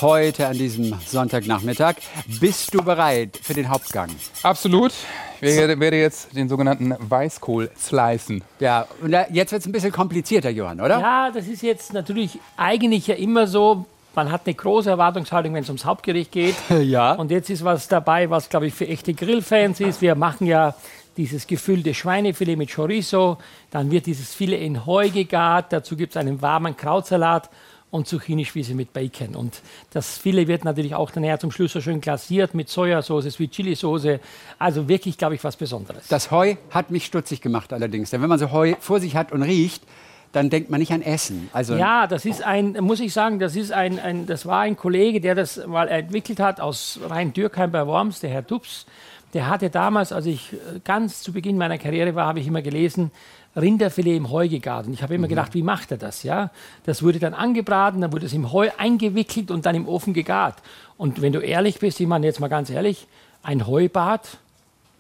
[0.02, 1.96] heute an diesem Sonntagnachmittag.
[2.40, 4.10] Bist du bereit für den Hauptgang?
[4.44, 4.94] Absolut.
[5.42, 8.44] Ich werde, jetzt den sogenannten Weißkohl slicen.
[8.60, 11.00] Ja, und da, jetzt wird es ein bisschen komplizierter, Johann, oder?
[11.00, 13.86] Ja, das ist jetzt natürlich eigentlich ja immer so.
[14.16, 16.56] Man hat eine große Erwartungshaltung, wenn es ums Hauptgericht geht.
[16.70, 17.14] Ja.
[17.14, 20.02] Und jetzt ist was dabei, was, glaube ich, für echte Grillfans ist.
[20.02, 20.74] Wir machen ja
[21.18, 23.38] dieses gefüllte Schweinefilet mit Chorizo.
[23.70, 25.72] Dann wird dieses Filet in Heu gegart.
[25.74, 27.50] Dazu gibt es einen warmen Krautsalat.
[27.98, 29.36] Und und Zucchini-Spieße mit Bacon.
[29.36, 29.62] Und
[29.92, 33.52] das Filet wird natürlich auch dann eher zum Schluss so schön glasiert mit Sojasauce, Sweet
[33.52, 34.20] Chili Soße.
[34.60, 36.08] Also wirklich, glaube ich, was Besonderes.
[36.08, 38.12] Das Heu hat mich stutzig gemacht allerdings.
[38.12, 39.84] Denn wenn man so Heu vor sich hat und riecht,
[40.32, 41.50] dann denkt man nicht an Essen.
[41.54, 44.78] Also Ja, das ist ein, muss ich sagen, das ist ein, ein, das war ein
[44.78, 48.86] Kollege, der das mal entwickelt hat aus Rhein-Dürkheim bei Worms, der Herr Tubbs.
[49.34, 53.12] Der hatte damals, als ich ganz zu Beginn meiner Karriere war, habe ich immer gelesen,
[53.58, 54.88] Rinderfilet im Heu gegart.
[54.88, 56.24] Und ich habe immer gedacht, wie macht er das?
[56.24, 56.52] Ja,
[56.86, 60.56] das wurde dann angebraten, dann wurde es im Heu eingewickelt und dann im Ofen gegart.
[60.98, 63.08] Und wenn du ehrlich bist, ich meine jetzt mal ganz ehrlich,
[63.44, 64.38] ein Heubad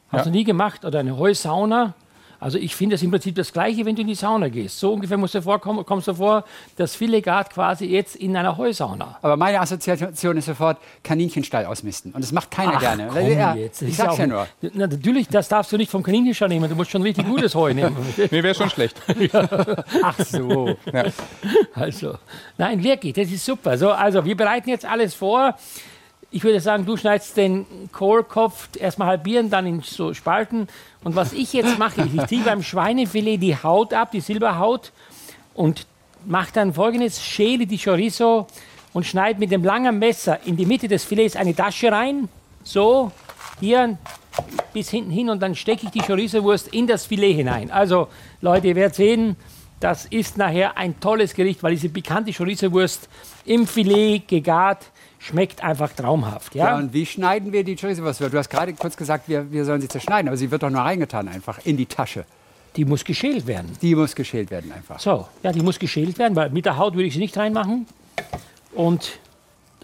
[0.10, 0.24] hast Ja.
[0.24, 1.94] du nie gemacht oder eine Heusauna.
[2.39, 4.79] Also ich finde es im Prinzip das Gleiche, wenn du in die Sauna gehst.
[4.79, 6.44] So ungefähr musst du vorkommen, kommst du vor,
[6.75, 9.17] das Filet gart quasi jetzt in einer Heusauna.
[9.22, 12.12] Aber meine Assoziation ist sofort Kaninchenstall ausmisten.
[12.12, 13.10] Und das macht keiner Ach, gerne.
[13.12, 13.82] komm ja, jetzt.
[13.82, 14.48] Das ich ist sag's ja nur.
[14.62, 16.70] Na, natürlich, das darfst du nicht vom Kaninchenstall nehmen.
[16.70, 17.96] Du musst schon richtig gutes Heu nehmen.
[18.29, 19.01] Nee, wäre schon schlecht.
[20.03, 20.75] Ach so.
[20.91, 21.06] Ja.
[21.74, 22.15] Also,
[22.58, 23.77] nein, wirklich, das ist super.
[23.77, 25.56] So, also, wir bereiten jetzt alles vor.
[26.30, 30.68] Ich würde sagen, du schneidest den Kohlkopf erstmal halbieren, dann in so Spalten.
[31.04, 34.92] Und was ich jetzt mache, ich ziehe beim Schweinefilet die Haut ab, die Silberhaut,
[35.54, 35.88] und
[36.26, 38.48] mache dann folgendes: schäle die Chorizo
[38.94, 42.28] und schneide mit dem langen Messer in die Mitte des Filets eine Tasche rein.
[42.64, 43.12] So,
[43.62, 43.98] hier
[44.74, 47.72] bis hinten hin und dann stecke ich die Chorizo-Wurst in das Filet hinein.
[47.72, 48.10] Also,
[48.42, 49.36] Leute, ihr werdet sehen,
[49.80, 53.08] das ist nachher ein tolles Gericht, weil diese pikante Chorizo-Wurst
[53.46, 56.56] im Filet gegart schmeckt einfach traumhaft.
[56.56, 56.68] Ja?
[56.68, 58.22] Ja, und wie schneiden wir die Chorizo-Wurst?
[58.22, 60.82] Du hast gerade kurz gesagt, wir, wir sollen sie zerschneiden, aber sie wird doch nur
[60.82, 62.26] reingetan einfach in die Tasche.
[62.76, 63.72] Die muss geschält werden.
[63.82, 65.00] Die muss geschält werden einfach.
[65.00, 67.88] So, ja, die muss geschält werden, weil mit der Haut würde ich sie nicht reinmachen.
[68.74, 69.20] Und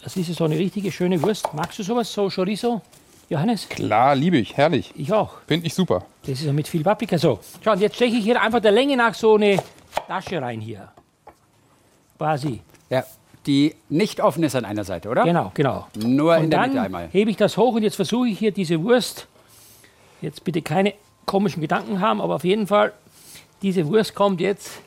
[0.03, 1.53] das ist so eine richtige schöne Wurst.
[1.53, 2.81] Magst du sowas, so Chorizo?
[3.29, 3.67] Johannes?
[3.67, 4.93] Klar, liebe ich, herrlich.
[4.95, 5.37] Ich auch.
[5.47, 6.05] Finde ich super.
[6.21, 7.17] Das ist ja mit viel Paprika.
[7.17, 9.57] So, schau, und jetzt steche ich hier einfach der Länge nach so eine
[10.07, 10.91] Tasche rein hier.
[12.17, 12.61] Quasi.
[12.89, 13.03] Ja,
[13.45, 15.23] die nicht offen ist an einer Seite, oder?
[15.23, 15.87] Genau, genau.
[15.95, 17.09] Nur in Und der dann Mitte einmal.
[17.11, 19.27] hebe ich das hoch und jetzt versuche ich hier diese Wurst,
[20.21, 20.93] jetzt bitte keine
[21.25, 22.93] komischen Gedanken haben, aber auf jeden Fall,
[23.61, 24.71] diese Wurst kommt jetzt.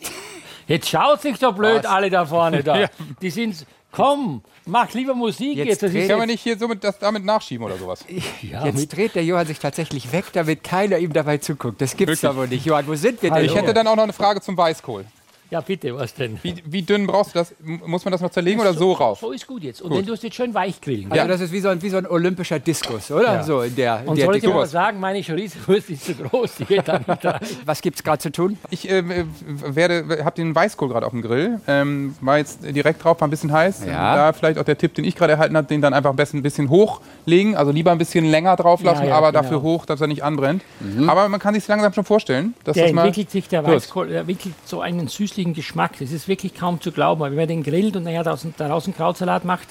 [0.68, 1.86] Jetzt schaut sich doch blöd Was?
[1.86, 2.88] alle da vorne da.
[3.22, 5.82] Die sind, komm, mach lieber Musik Jetzt jetzt.
[5.84, 8.04] Das ist Kann man nicht hier so mit, das damit nachschieben oder sowas?
[8.42, 11.80] ja, Jetzt dreht der Johann sich tatsächlich weg, damit keiner ihm dabei zuguckt.
[11.80, 12.20] Das gibt's Wirklich?
[12.22, 12.66] doch wohl nicht.
[12.66, 13.38] Johann, wo sind wir denn?
[13.38, 13.46] Hallo.
[13.46, 15.04] Ich hätte dann auch noch eine Frage zum Weißkohl.
[15.50, 16.38] Ja, bitte, was denn?
[16.42, 17.54] Wie, wie dünn brauchst du das?
[17.62, 19.20] Muss man das noch zerlegen oder so rauf?
[19.20, 19.80] So ist gut jetzt.
[19.82, 21.06] Und dann tust du jetzt schön weich grillen.
[21.10, 21.26] Also Ja.
[21.28, 23.34] das ist wie so, ein, wie so ein olympischer Diskus, oder?
[23.34, 23.42] Ja.
[23.42, 26.56] So in der, in Und der soll ich mal sagen, meine Chorizo-Wurst ist zu groß,
[26.56, 27.40] die geht da nicht rein.
[27.64, 28.58] Was gibt's gerade zu tun?
[28.70, 29.24] Ich äh, äh,
[29.66, 31.60] werde, habe den Weißkohl gerade auf dem Grill.
[31.66, 33.84] Ähm, war jetzt direkt drauf, war ein bisschen heiß.
[33.86, 34.16] Ja.
[34.16, 36.38] Da vielleicht auch der Tipp, den ich gerade erhalten habe, den dann einfach am besten
[36.38, 37.56] ein bisschen hochlegen.
[37.56, 39.42] Also lieber ein bisschen länger drauf lassen, Ja, ja, aber genau.
[39.42, 40.62] dafür hoch, dass er nicht anbrennt.
[41.06, 43.06] Aber man kann sich langsam schon vorstellen, dass Der das mal.
[43.06, 43.64] entwickelt sich, der.
[43.66, 45.92] Weißkohl, der entwickelt so einen süßlichen Geschmack.
[46.00, 47.22] Das ist wirklich kaum zu glauben.
[47.22, 48.44] Aber wenn man den grillt und nachher daraus
[48.86, 49.68] einen Krautsalat macht,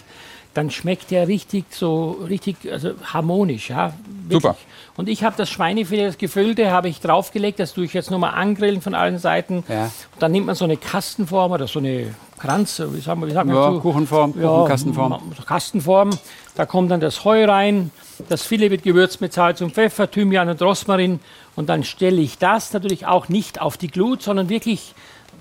[0.54, 3.70] dann schmeckt der richtig so richtig also harmonisch.
[3.70, 3.94] Ja,
[4.28, 4.42] wirklich.
[4.42, 4.56] Super.
[4.96, 7.60] Und ich habe das Schweinefilet, das gefüllte, habe ich draufgelegt.
[7.60, 9.66] Das tue ich jetzt nur mal angrillen von allen Seiten.
[9.68, 9.86] Ja.
[9.86, 13.34] Und dann nimmt man so eine Kastenform oder so eine Kranz, wie sagen wir, wie
[13.34, 13.82] sagt man Ja, dazu?
[13.82, 15.12] Kuchenform, Kuchenkastenform.
[15.12, 16.10] Ja, so Kastenform.
[16.56, 17.92] Da kommt dann das Heu rein.
[18.30, 21.20] Das Filet wird gewürzt mit Salz und Pfeffer, Thymian und Rosmarin.
[21.58, 24.94] Und dann stelle ich das natürlich auch nicht auf die Glut, sondern wirklich,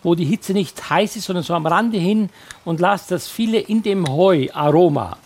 [0.04, 2.30] wo die Hitze nicht heiß ist, sondern so am Rande hin
[2.64, 5.16] und lasse das Filet in dem Heu-Aroma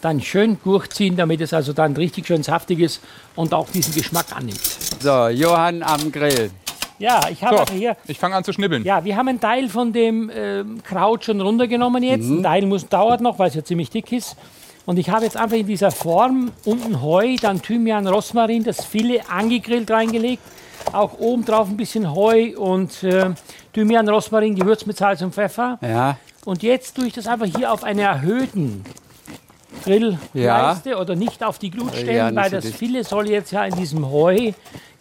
[0.00, 3.02] dann schön durchziehen, damit es also dann richtig schön saftig ist
[3.36, 4.60] und auch diesen Geschmack annimmt.
[5.00, 6.50] So, Johann am Grill.
[6.98, 8.84] Ja, ich habe So, also hier ich fange an zu schnibbeln.
[8.84, 12.28] ja, wir haben einen Teil von dem ähm, Kraut schon runtergenommen jetzt.
[12.28, 14.36] Ein Teil muss, dauert noch, weil es ja ziemlich dick ist.
[14.86, 19.22] Und ich habe jetzt einfach in dieser Form unten Heu, dann Thymian, Rosmarin, das Filet
[19.30, 20.42] angegrillt reingelegt.
[20.92, 23.30] Auch oben drauf ein bisschen Heu und äh,
[23.72, 25.78] Thymian, Rosmarin gewürzt mit Salz und Pfeffer.
[25.80, 28.84] Ja, Und jetzt tue ich das einfach hier auf einer erhöhten
[29.84, 32.76] Grillleiste oder nicht auf die Glut stellen, Ja, weil das dicht.
[32.76, 34.52] Filet soll jetzt ja in diesem Heu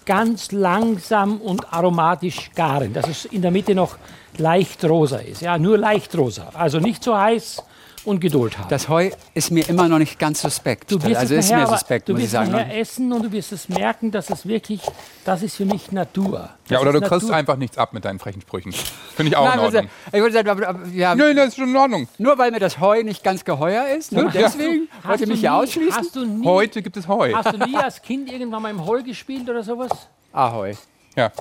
[0.05, 3.97] ganz langsam und aromatisch garen, dass es in der Mitte noch
[4.37, 5.41] leicht rosa ist.
[5.41, 6.49] Ja, nur leicht rosa.
[6.53, 7.63] Also nicht so heiß
[8.05, 8.69] und Geduld haben.
[8.69, 10.91] das Heu ist mir immer noch nicht ganz suspekt.
[10.91, 12.51] Du wirst also es ist nachher, mir suspekt, du muss ich wirst sagen.
[12.51, 14.81] nachher essen und du wirst es merken, dass es wirklich,
[15.25, 16.49] das ist für mich Natur.
[16.63, 18.71] Das Ja, oder du kriegst einfach nichts ab mit deinen frechen Sprüchen.
[18.71, 19.91] Finde ich auch Nein, in also, Ordnung.
[20.11, 22.07] ich würde sagen, ja, Nein, das ist schon in Ordnung.
[22.17, 24.29] nur weil mir das Heu nicht ganz geheuer ist, nur Ja.
[24.31, 25.93] deswegen Hast wollt ihr du mich hier nie- ausschließen?
[25.95, 27.33] Hast du nie, Heute gibt es Heu.
[27.33, 29.91] hast du nie als Kind irgendwann mal im Heu gespielt oder sowas?
[30.31, 30.73] Ahoi.
[31.15, 31.31] Ja.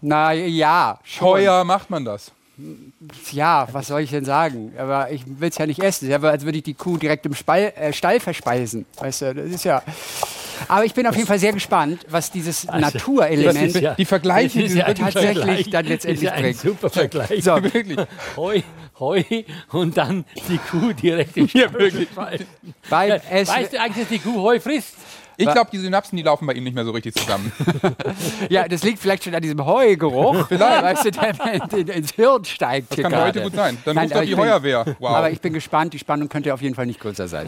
[0.00, 1.26] Na ja, schon.
[1.28, 2.30] Heuer macht man das.
[3.32, 4.72] Ja, was soll ich denn sagen?
[4.78, 6.06] Aber ich will es ja nicht essen.
[6.06, 8.84] Es ja, als würde ich die Kuh direkt im Spall, äh, Stall verspeisen.
[8.98, 9.82] Weißt du, das ist ja.
[10.66, 14.04] Aber ich bin auf jeden Fall sehr gespannt, was dieses Das Naturelement ist ja- Die
[14.04, 15.70] Vergleiche, die ja tatsächlich Vergleich.
[15.70, 16.56] dann letztendlich ist ja ein bringt.
[16.58, 17.44] super Vergleich.
[17.44, 17.62] So.
[17.62, 17.98] wirklich.
[18.36, 18.60] Heu,
[18.98, 19.22] Heu
[19.70, 22.08] und dann die Kuh direkt im Ja, Stall wirklich.
[22.08, 22.44] fallen.
[22.90, 24.94] Beim S Weißt du eigentlich, dass die Kuh Heu frisst?
[25.40, 27.52] Ich glaube, die Synapsen, die laufen bei Ihnen nicht mehr so richtig zusammen.
[28.50, 32.90] ja, das liegt vielleicht schon an diesem Heugeruch, weißt du, der in- ins Hirn steigt.
[32.90, 33.26] Das kann gerade.
[33.28, 33.78] heute gut sein.
[33.84, 34.96] Dann Nein, ruft doch die bin- Feuerwehr.
[34.98, 35.10] Wow.
[35.10, 37.46] Aber ich bin gespannt, die Spannung könnte auf jeden Fall nicht größer sein.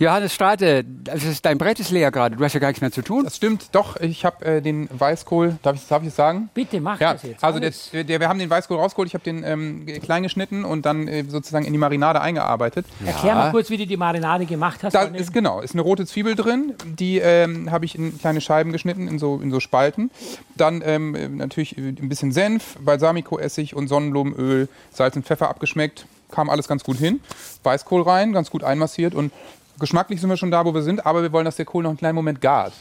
[0.00, 2.92] Johannes Strate, das ist, dein Brett ist leer gerade, du hast ja gar nichts mehr
[2.92, 3.24] zu tun.
[3.24, 6.50] das stimmt, doch, ich habe äh, den Weißkohl, darf ich, darf ich es sagen?
[6.54, 7.42] Bitte mach Ja, das jetzt.
[7.42, 7.72] also der,
[8.04, 11.24] der, wir haben den Weißkohl rausgeholt, ich habe den ähm, klein geschnitten und dann äh,
[11.24, 12.86] sozusagen in die Marinade eingearbeitet.
[13.04, 14.94] Erklär mal kurz, wie du die Marinade gemacht hast.
[14.94, 18.70] Da ist genau, ist eine rote Zwiebel drin, die ähm, habe ich in kleine Scheiben
[18.70, 20.12] geschnitten, in so, in so Spalten.
[20.56, 26.06] Dann ähm, äh, natürlich ein bisschen Senf, Balsamico-Essig und Sonnenblumenöl, Salz und Pfeffer abgeschmeckt.
[26.30, 27.20] Kam alles ganz gut hin.
[27.62, 29.32] Weißkohl rein, ganz gut einmassiert und
[29.78, 31.90] geschmacklich sind wir schon da, wo wir sind, aber wir wollen, dass der Kohl noch
[31.90, 32.72] einen kleinen Moment gart.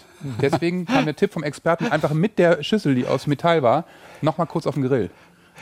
[0.41, 3.85] Deswegen kam der Tipp vom Experten einfach mit der Schüssel, die aus Metall war,
[4.21, 5.09] noch mal kurz auf den Grill.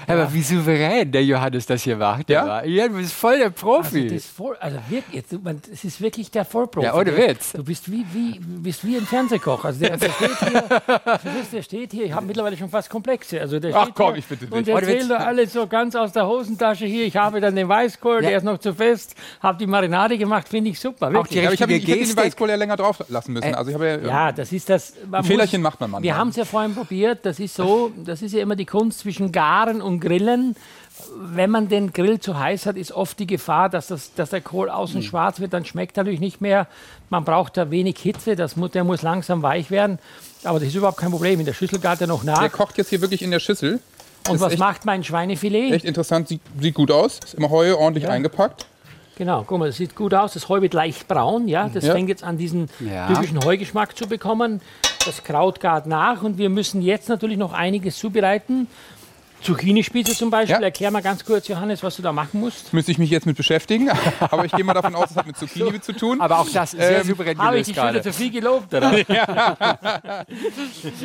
[0.07, 2.29] Aber wie souverän der Johannes das hier macht.
[2.29, 2.63] Ja?
[2.63, 4.03] ja du bist voll der Profi.
[4.03, 6.85] Also, das voll, also wirklich, du- man, das ist wirklich der Vollprofi.
[6.87, 7.53] Ja, ohne Du- Witz.
[7.53, 9.65] Du bist wie, wie, bist wie ein Fernsehkoch.
[9.65, 13.39] Also der, der steht hier, du, der steht hier, ich habe mittlerweile schon fast Komplexe.
[13.41, 14.73] Also der Ach komm, ich bitte Und dich.
[14.73, 14.93] Ohne Witz.
[14.93, 17.05] erzählt da alles so ganz aus der Hosentasche hier.
[17.05, 18.29] Ich habe dann den Weißkohl, Ja.
[18.29, 21.07] der ist noch zu fest, habe die Marinade gemacht, finde ich super.
[21.07, 21.39] Auch Wirklich.
[21.39, 22.17] die Ja, ich habe hab den.
[22.17, 23.53] Weißkohl ja länger drauf lassen müssen.
[23.55, 24.93] Also ich habe ja, Ja, das ist das.
[25.23, 26.03] Fehlerchen macht man manchmal.
[26.03, 27.25] Wir haben es ja vorhin probiert.
[27.25, 30.55] Das ist so, das ist ja immer die Kunst zwischen Garen und Grillen.
[31.19, 34.41] Wenn man den Grill zu heiß hat, ist oft die Gefahr, dass, das, dass der
[34.41, 35.07] Kohl außen Hm.
[35.07, 35.53] schwarz wird.
[35.53, 36.67] Dann schmeckt er natürlich nicht mehr.
[37.09, 38.35] Man braucht da wenig Hitze.
[38.35, 39.99] Das muss, der muss langsam weich werden.
[40.43, 41.39] Aber das ist überhaupt kein Problem.
[41.39, 42.39] In der Schüssel gart er noch nach.
[42.39, 43.79] der kocht jetzt hier wirklich in der Schüssel.
[44.29, 45.73] und ist was echt- macht mein Schweinefilet?
[45.73, 47.19] Echt interessant, sieht, sieht gut aus.
[47.23, 48.65] Ist immer Heu ordentlich eingepackt.
[49.17, 50.33] Genau, guck mal, das sieht gut aus.
[50.33, 51.69] Das Heu wird leicht braun, ja.
[51.73, 51.93] Das Ja.
[51.93, 53.07] fängt jetzt an, diesen Ja.
[53.07, 54.59] typischen Heugeschmack zu bekommen.
[55.05, 58.67] Das Kraut gart nach und wir müssen jetzt natürlich noch einiges zubereiten.
[59.41, 60.55] Zucchinispieße zum Beispiel.
[60.55, 60.61] Ja.
[60.61, 62.73] Erklär mal ganz kurz, Johannes, was du da machen musst.
[62.73, 63.89] Müsste ich mich jetzt mit beschäftigen.
[64.19, 66.19] Aber ich gehe mal davon aus, es hat mit Zucchini zu tun.
[66.21, 68.01] Aber auch das ist sehr Ähm, souverän Habe ich dich wieder gerade.
[68.01, 68.91] zu viel gelobt, oder?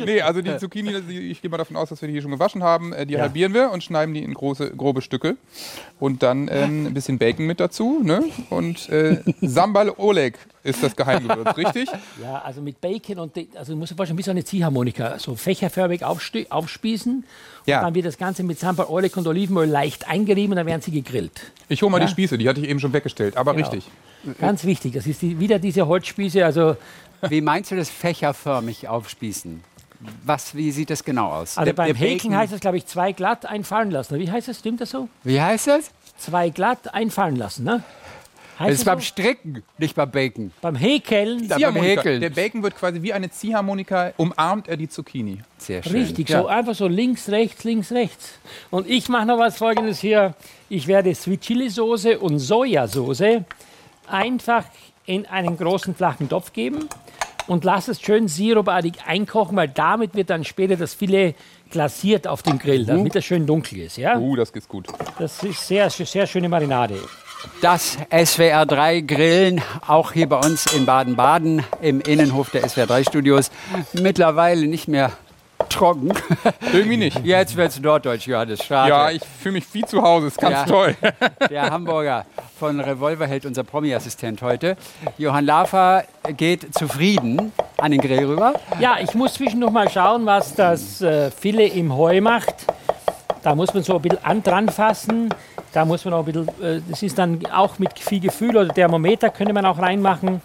[0.05, 2.63] Nee, also die Zucchini, ich gehe mal davon aus, dass wir die hier schon gewaschen
[2.63, 2.93] haben.
[2.93, 5.37] Äh, Die halbieren wir und schneiden die in große, grobe Stücke.
[5.99, 8.01] Und dann ähm, ein bisschen Bacon mit dazu.
[8.03, 8.23] Ne?
[8.49, 11.89] Und äh, Sambal Oleg ist das Geheimgewürz, richtig?
[12.21, 15.17] Ja, also mit Bacon und de- also du musst dir vorstellen, wie so eine Ziehharmonika,
[15.19, 17.23] so fächerförmig aufsti- aufspießen.
[17.65, 17.79] Ja.
[17.79, 20.81] Und dann wird das Ganze mit Sambal Oleg und Olivenöl leicht eingerieben und dann werden
[20.81, 21.51] sie gegrillt.
[21.69, 22.05] Ich hole mal Ja.
[22.05, 23.37] die Spieße, die hatte ich eben schon weggestellt.
[23.37, 23.69] Aber Genau.
[23.69, 23.89] richtig.
[24.39, 26.77] Ganz wichtig, das ist die, wieder diese Holzspieße, also
[27.27, 29.63] Wie meinst du das fächerförmig aufspießen?
[30.25, 31.57] Was, wie sieht das genau aus?
[31.57, 34.17] Also Der- beim der Häkeln Bacon- heißt es, glaube ich, zwei glatt einfallen lassen.
[34.19, 34.59] Wie heißt das?
[34.59, 35.09] Stimmt das so?
[35.23, 35.91] Wie heißt das?
[36.17, 37.83] Zwei glatt einfallen lassen, ne?
[38.61, 39.05] Das Heißt ist das beim so?
[39.05, 40.51] Stricken, nicht beim Bacon.
[40.61, 41.47] beim Häkeln?
[41.47, 42.01] beim Ziehharmonika.
[42.01, 42.21] Häkeln.
[42.21, 45.39] Der Bacon wird quasi wie eine Ziehharmonika, umarmt er die Zucchini.
[45.57, 45.93] Sehr schön.
[45.93, 46.41] Richtig, Ja.
[46.41, 48.33] so einfach so links, rechts, links, rechts.
[48.69, 50.35] Und ich mache noch was folgendes hier.
[50.69, 53.41] Ich werde Sweet Chili Soße und Sojasauce
[54.07, 54.65] einfach
[55.05, 56.87] in einen großen flachen Topf geben
[57.47, 61.33] und lasse es schön sirupartig einkochen, weil damit wird dann später das Filet
[61.71, 63.97] glasiert auf dem Grill, damit es schön dunkel ist.
[63.97, 64.17] Ja?
[64.17, 64.87] Uh, das geht gut.
[65.17, 66.99] Das ist sehr, sehr schöne Marinade.
[67.61, 73.03] Das SWR 3 Grillen, auch hier bei uns in Baden-Baden im Innenhof der SWR 3
[73.03, 73.51] Studios.
[73.93, 75.11] Mittlerweile nicht mehr
[75.69, 76.11] trocken.
[76.73, 77.19] Irgendwie nicht.
[77.23, 78.89] Jetzt wird es norddeutsch, Johannes Strate.
[78.89, 80.27] Ja, ich fühle mich wie zu Hause.
[80.27, 80.65] Ist ganz Ja.
[80.65, 80.95] toll.
[81.49, 82.25] Der Hamburger
[82.59, 84.75] von Revolverheld, unser Promi-Assistent heute.
[85.17, 86.03] Johann Lafer
[86.35, 88.53] geht zufrieden an den Grill rüber.
[88.79, 92.53] Ja, ich muss zwischendurch mal schauen, was das äh, Filet im Heu macht.
[93.43, 95.29] Da muss man so ein bisschen an dran fassen.
[95.73, 98.69] Da muss man auch ein bisschen, äh, das ist dann auch mit viel Gefühl oder
[98.73, 100.41] Thermometer könnte man auch reinmachen.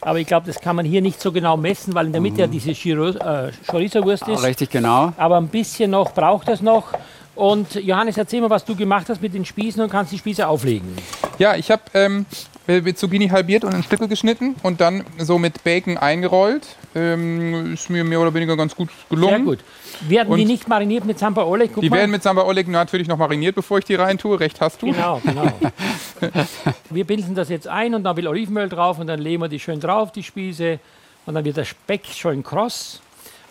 [0.00, 2.42] Aber ich glaube, das kann man hier nicht so genau messen, weil in der Mitte
[2.42, 4.42] ja diese Chiro, äh, Chorizo-Wurst ist.
[4.44, 5.12] Richtig, genau.
[5.16, 6.92] Aber ein bisschen noch braucht es noch.
[7.34, 10.46] Und Johannes, erzähl mal, was du gemacht hast mit den Spießen und kannst die Spieße
[10.46, 10.96] auflegen.
[11.38, 12.24] Ja, ich habe ähm,
[12.66, 16.66] mit Zucchini halbiert und in Stücke geschnitten und dann so mit Bacon eingerollt.
[16.94, 19.30] Ähm, ist mir mehr oder weniger ganz gut gelungen.
[19.36, 19.58] Sehr gut.
[20.08, 21.70] Werden die Und- nicht mariniert mit Samba Oleg?
[21.72, 21.96] Guck Die mal.
[21.98, 24.38] werden mit Samba Oleg natürlich noch mariniert, bevor ich die reintue.
[24.40, 24.86] Recht hast du.
[24.92, 25.52] Genau, genau.
[26.90, 29.60] wir binden das jetzt ein und dann will Olivenöl drauf und dann legen wir die
[29.60, 30.78] schön drauf, die Spieße.
[31.26, 33.00] Und dann wird der Speck schön kross.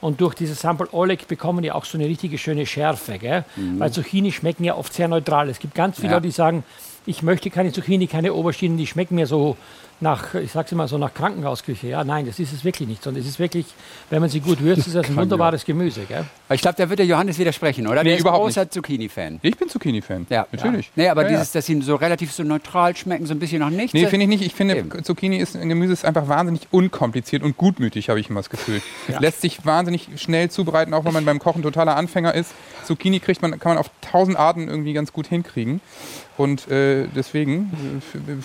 [0.02, 3.18] Und durch dieses Sambal Oleg bekommen die auch so eine richtige schöne Schärfe.
[3.18, 3.44] Gell?
[3.56, 5.50] Weil Zucchini schmecken ja oft sehr neutral.
[5.50, 6.14] Es gibt ganz viele Ja.
[6.16, 6.64] Leute, die sagen,
[7.06, 9.58] ich möchte keine Zucchini, keine Auberginen, die schmecken mir so,
[10.02, 11.88] nach, ich sag's immer so, nach Krankenhausküche.
[11.88, 13.66] Ja, nein, das ist es wirklich nicht, sondern es ist wirklich,
[14.10, 16.02] wenn man sie gut würzt, ist das ein wunderbares Gemüse.
[16.02, 16.26] Gell?
[16.52, 18.04] Ich glaube, da wird der Johannes widersprechen, oder?
[18.04, 19.40] Nee, der ist überhaupt großer Zucchini-Fan.
[19.42, 20.28] Ich bin Zucchini-Fan.
[20.30, 20.92] Ja, natürlich.
[20.96, 21.34] Nee, aber Ja, ja.
[21.38, 23.94] dieses, dass sie so relativ so neutral schmecken, so ein bisschen noch nichts.
[23.94, 24.44] Nee, finde ich nicht.
[24.44, 25.04] Ich finde, Eben.
[25.04, 28.82] Zucchini ist ein Gemüse, ist einfach wahnsinnig unkompliziert und gutmütig, habe ich immer das Gefühl.
[29.20, 32.52] Lässt sich wahnsinnig schnell zubereiten, auch wenn man beim Kochen totaler Anfänger ist.
[32.84, 35.80] Zucchini kriegt man, kann man auf tausend Arten irgendwie ganz gut hinkriegen.
[36.38, 38.02] Und äh, deswegen,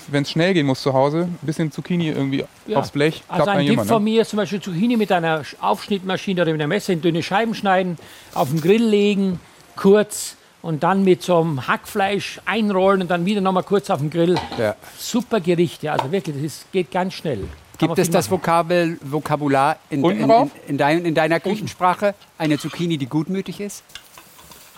[0.08, 2.78] wenn es schnell gehen muss zu Hause, ein bisschen Zucchini irgendwie Ja.
[2.78, 4.10] aufs Blech, Also ein Tipp von Ne?
[4.10, 7.22] mir ist zum Beispiel Zucchini mit einer Sch- Aufschnittmaschine oder mit einer Messer in dünne
[7.22, 7.98] Scheiben schneiden,
[8.32, 9.40] auf den Grill legen,
[9.74, 14.10] kurz und dann mit so einem Hackfleisch einrollen und dann wieder nochmal kurz auf den
[14.10, 14.36] Grill.
[14.58, 14.76] Ja.
[14.96, 17.44] Super Gericht, ja, also wirklich, das ist, geht ganz schnell.
[17.78, 18.30] Gibt es das.
[18.30, 20.30] Vokabel, Vokabular in, in,
[20.68, 22.14] in, dein, in deiner Küchensprache?
[22.36, 23.82] Eine Zucchini, die gutmütig ist?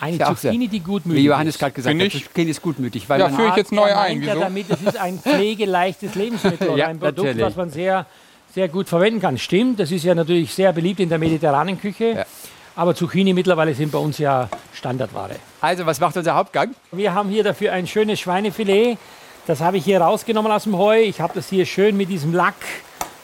[0.02, 0.34] Eine Ja.
[0.34, 1.58] Zucchini, die gutmütig Wie Johannes ist.
[1.60, 2.10] gerade gesagt hat.
[2.10, 3.08] Zucchini ist gutmütig.
[3.08, 4.20] Weil Ja, führe ich jetzt neu ein.
[4.20, 4.40] Wieso?
[4.40, 7.46] damit, es ist ein pflegeleichtes Lebensmittel oder Ja, ein Produkt, natürlich.
[7.46, 8.06] was man sehr,
[8.52, 9.38] sehr gut verwenden kann.
[9.38, 12.04] Stimmt, das ist ja natürlich sehr beliebt in der mediterranen Küche.
[12.16, 12.24] Ja.
[12.74, 15.36] Aber Zucchini mittlerweile sind bei uns ja Standardware.
[15.60, 16.74] also, was macht unser Hauptgang?
[16.90, 18.98] Wir haben hier dafür ein schönes Schweinefilet.
[19.46, 21.00] Das habe ich hier rausgenommen aus dem Heu.
[21.00, 22.54] Ich habe das hier schön mit diesem Lack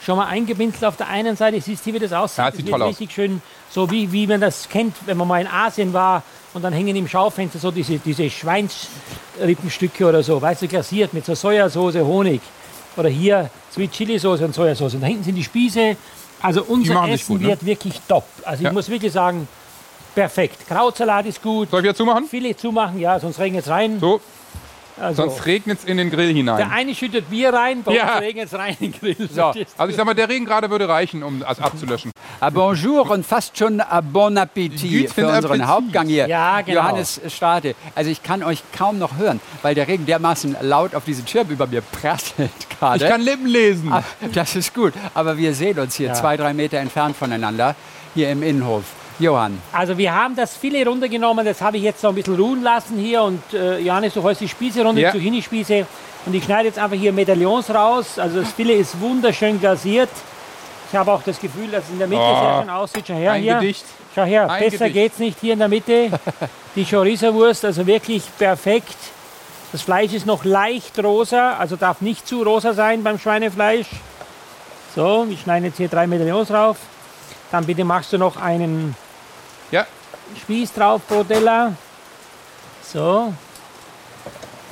[0.04, 1.60] schon mal eingebinselt auf der einen Seite.
[1.60, 2.38] Siehst du, wie das aussieht?
[2.38, 2.88] Ja, das sieht wird toll aus.
[2.90, 6.22] richtig schön, so wie, wie man das kennt, wenn man mal in Asien war
[6.54, 11.24] und dann hängen im Schaufenster so diese, diese Schweinsrippenstücke oder so, weißt du, glasiert mit
[11.24, 12.40] so Sojasauce, Honig.
[12.96, 14.94] Oder hier Sweet Chili Soße und Sojasauce.
[14.94, 15.96] Und da hinten sind die Spieße.
[16.40, 17.48] Also unser Essen gut, ne?
[17.48, 18.24] wird wirklich top.
[18.44, 18.70] Also Ja.
[18.70, 19.46] ich muss wirklich sagen,
[20.14, 20.66] perfekt.
[20.66, 21.70] Krautsalat ist gut.
[21.70, 22.24] Soll ich wieder zumachen?
[22.26, 23.98] Filet zumachen, ja, sonst regnet es rein.
[24.00, 24.20] So,
[25.00, 26.70] Also, sonst regnet es in den Grill der hinein.
[26.70, 28.14] eine schüttet Bier rein, bei Ja.
[28.14, 29.28] uns regnet es rein in den Grill.
[29.32, 29.44] So?
[29.44, 32.10] Also ich sag mal, der Regen gerade würde reichen, um das abzulöschen.
[32.40, 35.66] Ah, bonjour und fast schon ah, bon appetit Guten für unseren Appetit.
[35.66, 36.28] Hauptgang hier.
[36.28, 36.80] Ja, genau.
[36.82, 37.74] Johannes Starte.
[37.94, 41.48] Also ich kann euch kaum noch hören, weil der Regen dermaßen laut auf diesen Schirm
[41.48, 43.04] über mir prasselt gerade.
[43.04, 43.92] Ich kann Lippen lesen.
[43.92, 44.92] Ah, Das ist gut.
[45.14, 46.14] Aber wir sehen uns hier Ja.
[46.14, 47.74] zwei, drei Meter entfernt voneinander,
[48.14, 48.84] hier im Innenhof.
[49.18, 52.62] Johann, Also wir haben das Filet runtergenommen, das habe ich jetzt noch ein bisschen ruhen
[52.62, 55.10] lassen hier und äh, Johannes, du holst die Spieße runter, Ja.
[55.10, 55.86] die Zucchini-Spieße
[56.26, 58.18] und ich schneide jetzt einfach hier Medaillons raus.
[58.18, 60.10] Also das Filet ist wunderschön glasiert.
[60.90, 62.40] Ich habe auch das Gefühl, dass es in der Mitte Oh.
[62.40, 63.04] sehr schön aussieht.
[63.08, 63.54] Schau her, Ein hier.
[63.58, 63.84] Gedicht.
[64.14, 64.94] Schau her, Ein besser Gedicht.
[64.94, 66.10] geht's nicht hier in der Mitte.
[66.76, 68.94] Die Chorizo-Wurst, also wirklich perfekt.
[69.72, 73.88] Das Fleisch ist noch leicht rosa, also darf nicht zu rosa sein beim Schweinefleisch.
[74.94, 76.76] So, wir schneiden jetzt hier drei Medaillons drauf.
[77.50, 78.94] Dann bitte machst du noch einen
[79.70, 79.86] Ja,
[80.42, 81.72] Spieß drauf, Brodella.
[82.92, 83.32] So.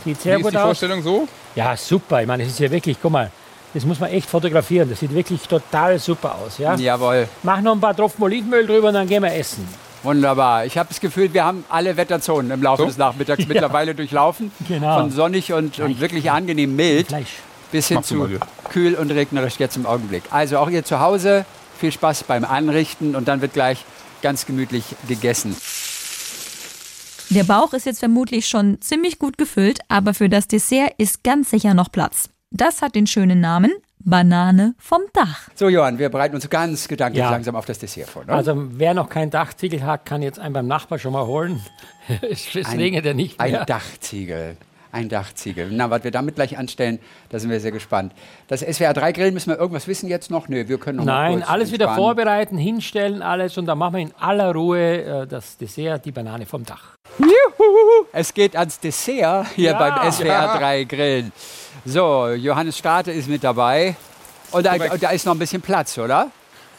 [0.04, 0.62] Sieht wie sehr ist gut die aus.
[0.64, 1.26] Vorstellung so?
[1.54, 2.20] Ja, super.
[2.20, 3.30] Ich meine, das ist ja wirklich, guck mal,
[3.74, 4.88] das muss man echt fotografieren.
[4.88, 6.58] Das sieht wirklich total super aus.
[6.58, 6.74] Ja?
[6.76, 9.66] jawohl, Mach noch ein paar Tropfen Olivenöl drüber und dann gehen wir essen.
[10.02, 10.64] wunderbar.
[10.66, 12.88] Ich habe das Gefühl, wir haben alle Wetterzonen im Laufe So?
[12.88, 14.52] des Nachmittags mittlerweile durchlaufen.
[14.68, 15.00] Genau.
[15.00, 17.36] Von sonnig und, und wirklich angenehm mild Fleisch.
[17.72, 18.28] bis hin zu
[18.70, 20.22] kühl und regnerisch jetzt im Augenblick.
[20.30, 21.44] Also auch ihr zu Hause,
[21.78, 23.84] viel Spaß beim Anrichten und dann wird gleich
[24.26, 25.54] ganz gemütlich gegessen.
[27.30, 31.50] Der Bauch ist jetzt vermutlich schon ziemlich gut gefüllt, aber für das Dessert ist ganz
[31.50, 32.28] sicher noch Platz.
[32.50, 35.48] Das hat den schönen Namen Banane vom Dach.
[35.54, 37.30] So, Johann, wir bereiten uns ganz gedanklich Ja.
[37.30, 38.24] langsam auf das Dessert vor.
[38.24, 38.32] Ne?
[38.32, 41.60] Also wer noch kein Dachziegel hat, kann jetzt einen beim Nachbar schon mal holen.
[42.22, 43.64] es es regnet ja nicht ein mehr.
[43.64, 44.56] Dachziegel.
[44.96, 45.68] Ein Dachziegel.
[45.72, 48.14] Na, was wir damit gleich anstellen, da sind wir sehr gespannt.
[48.48, 50.48] Das SWR 3 Grill, müssen wir irgendwas wissen jetzt noch?
[50.48, 52.04] Nö, wir können noch mal Nein, kurz alles wieder entspannen.
[52.06, 56.46] vorbereiten, hinstellen, alles und dann machen wir in aller Ruhe äh, das Dessert, die Banane
[56.46, 56.94] vom Dach.
[58.12, 59.78] Es geht ans Dessert hier Ja.
[59.78, 61.32] beim SWR 3 Grillen.
[61.84, 63.96] So, Johannes Starte ist mit dabei.
[64.50, 66.30] Und da, und da ist noch ein bisschen Platz, oder?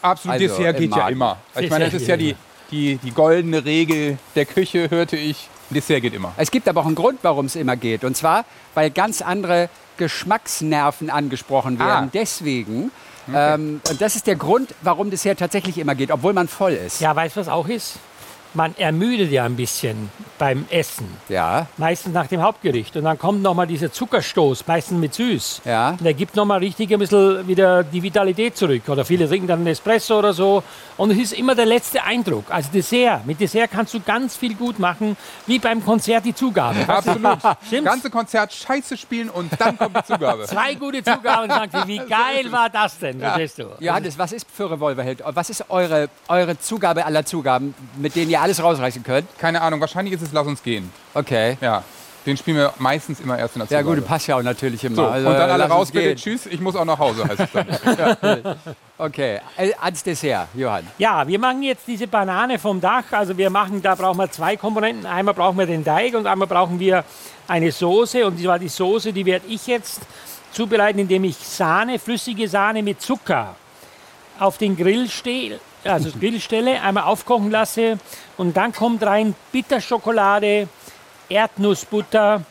[0.02, 1.14] Absolut, Also, Dessert im geht ja Magen.
[1.14, 1.38] immer.
[1.60, 2.36] Ich meine, das ist ja die,
[2.72, 5.50] die, die goldene Regel der Küche, hörte ich.
[5.70, 6.34] Dessert geht immer.
[6.38, 8.04] Es gibt aber auch einen Grund, warum es immer geht.
[8.04, 12.08] Und zwar, weil ganz andere Geschmacksnerven angesprochen werden.
[12.08, 12.10] Ah.
[12.14, 12.92] Deswegen,
[13.34, 17.02] ähm, und das ist der Grund, warum Dessert tatsächlich immer geht, obwohl man voll ist.
[17.02, 17.98] Ja, weißt du, was auch ist?
[18.54, 21.08] Man ermüdet ja ein bisschen beim Essen.
[21.30, 22.96] Ja, Meistens nach dem Hauptgericht.
[22.96, 25.62] Und dann kommt nochmal dieser Zuckerstoß, meistens mit süß.
[25.66, 25.92] ja.
[25.92, 28.84] Und der gibt nochmal richtig ein bisschen wieder die Vitalität zurück.
[28.88, 30.64] Oder viele trinken dann einen Espresso oder so.
[30.98, 32.46] Und es ist immer der letzte Eindruck.
[32.50, 33.26] Also Dessert.
[33.26, 36.88] Mit Dessert kannst du ganz viel gut machen, wie beim Konzert die Zugabe.
[36.88, 37.38] Absolut.
[37.68, 37.86] Stimmt's?
[37.92, 40.44] Ganze Konzert scheiße spielen und dann kommt die Zugabe.
[40.48, 43.20] Zwei gute Zugaben du, wie geil war das denn?
[43.20, 43.66] Verstehst du?
[43.80, 45.24] Johannes, was ist für Revolverheld?
[45.26, 49.28] Was ist eure, eure Zugabe aller Zugaben, mit denen ihr alles rausreißen könnt?
[49.38, 50.92] Keine Ahnung, wahrscheinlich ist es Lass uns gehen.
[51.14, 51.58] Okay.
[51.62, 51.84] Ja,
[52.26, 54.96] den spielen wir meistens immer erst in der Ja gut, passt ja auch natürlich immer.
[54.96, 58.18] So, Also, und dann alle raus, bitte, tschüss, ich muss auch nach Hause, heißt es
[58.20, 58.58] dann.
[59.00, 60.88] Okay, äh, ans Dessert, Johann.
[60.98, 63.04] Ja, wir machen jetzt diese Banane vom Dach.
[63.12, 65.06] Also wir machen, da brauchen wir zwei Komponenten.
[65.06, 67.04] Einmal brauchen wir den Teig und einmal brauchen wir
[67.48, 68.26] eine Soße.
[68.26, 70.02] Und das war die Soße, die werde ich jetzt
[70.52, 73.56] zubereiten, indem ich Sahne, flüssige Sahne mit Zucker
[74.40, 77.98] auf den Grill stehe, also Grill stelle, einmal aufkochen lasse
[78.38, 80.68] und dann kommt rein Bitterschokolade,
[81.30, 82.42] Erdnussbutter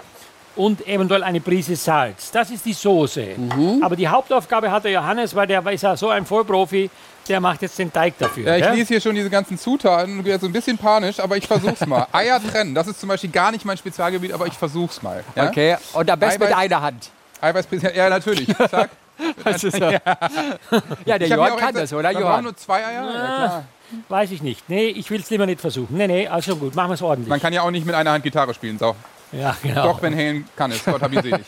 [0.57, 2.31] und eventuell eine Prise Salz.
[2.31, 3.37] Das ist die Soße.
[3.83, 6.91] Aber die Hauptaufgabe hat der Johannes, weil der ist ja so ein Vollprofi,
[7.29, 8.47] der macht jetzt den Teig dafür.
[8.47, 8.75] Ja, ich gell?
[8.75, 11.85] lese hier schon diese ganzen Zutaten und werde so ein bisschen panisch, aber ich versuch's
[11.87, 12.07] mal.
[12.13, 15.25] Eier trennen, das ist zum Beispiel gar nicht mein Spezialgebiet, aber ich versuch's mal.
[15.35, 15.49] Ja?
[15.49, 17.11] Okay, und am besten mit Eiweiß- einer Hand.
[17.41, 18.49] Eiweißpräsident, ja natürlich.
[18.71, 18.91] Zack.
[19.45, 19.91] Das ist ja.
[21.05, 22.45] ja, der Johann auch kann das, oder braucht Johann?
[22.45, 23.05] nur zwei Eier?
[23.05, 23.65] Ja, klar.
[24.09, 24.69] Weiß ich nicht.
[24.69, 25.97] Nee, ich will es lieber nicht versuchen.
[25.97, 27.29] Nee, nee, also gut, machen wir es ordentlich.
[27.29, 28.79] Man kann ja auch nicht mit einer Hand Gitarre spielen.
[28.79, 28.97] So.
[29.33, 29.85] ja, genau.
[29.85, 30.85] Doch, wenn Helen kann es.
[30.85, 31.45] Gott hab ihn selig.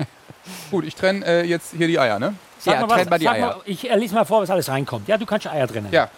[0.70, 2.34] Gut, ich trenne äh, jetzt hier die Eier, ne?
[2.58, 3.46] Sag Ja, mal was, mal die sag Eier.
[3.46, 5.08] Mal, ich äh, lese mal vor, was alles reinkommt.
[5.08, 5.88] Ja, du kannst schon Eier trennen.
[5.90, 6.10] Ja.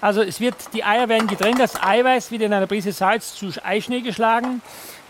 [0.00, 3.50] Also es wird, die Eier werden getrennt, das Eiweiß wird in einer Prise Salz zu
[3.62, 4.60] Eischnee geschlagen.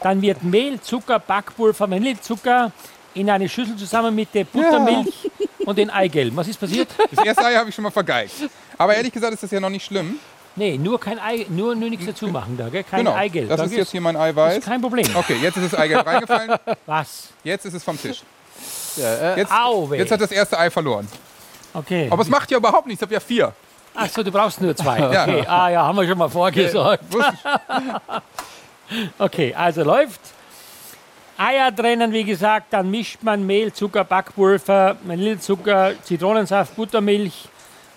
[0.02, 2.70] Dann wird Mehl, Zucker, Backpulver, Vanillezucker
[3.14, 5.30] in eine Schüssel zusammen mit der Buttermilch
[5.64, 6.34] und den Eigelb.
[6.36, 6.88] Was ist passiert?
[7.14, 8.34] Das erste Ei habe ich schon mal vergeigt.
[8.76, 10.16] Aber ehrlich gesagt ist das ja noch nicht schlimm.
[10.56, 12.84] Nee, nur kein Ei, nur, nur nichts dazu machen da, gell?
[12.84, 13.14] Kein Genau.
[13.16, 13.48] Eigelb.
[13.48, 14.64] Das Da ist jetzt hier mein ist Eiweiß.
[14.64, 15.04] kein Problem.
[15.14, 16.52] Okay, jetzt ist das Eigelb reingefallen.
[16.86, 17.28] Was?
[17.42, 18.22] Jetzt ist es vom Tisch.
[18.98, 19.98] äh, Jetzt, Au, weh.
[19.98, 21.08] jetzt hat das erste Ei verloren.
[21.72, 22.06] Okay.
[22.08, 23.00] Aber es macht ja überhaupt nichts.
[23.02, 23.52] Ich habe ja vier.
[23.96, 24.98] Ach so, du brauchst nur zwei.
[25.00, 25.22] Ja.
[25.24, 25.44] Okay.
[25.46, 27.02] Ah ja, haben wir schon mal vorgesorgt.
[27.12, 27.32] Wusste
[29.18, 30.20] Okay, also läuft.
[31.36, 37.48] Eier trennen, wie gesagt, dann mischt man Mehl, Zucker, Backpulver, Vanillezucker, Zitronensaft, Buttermilch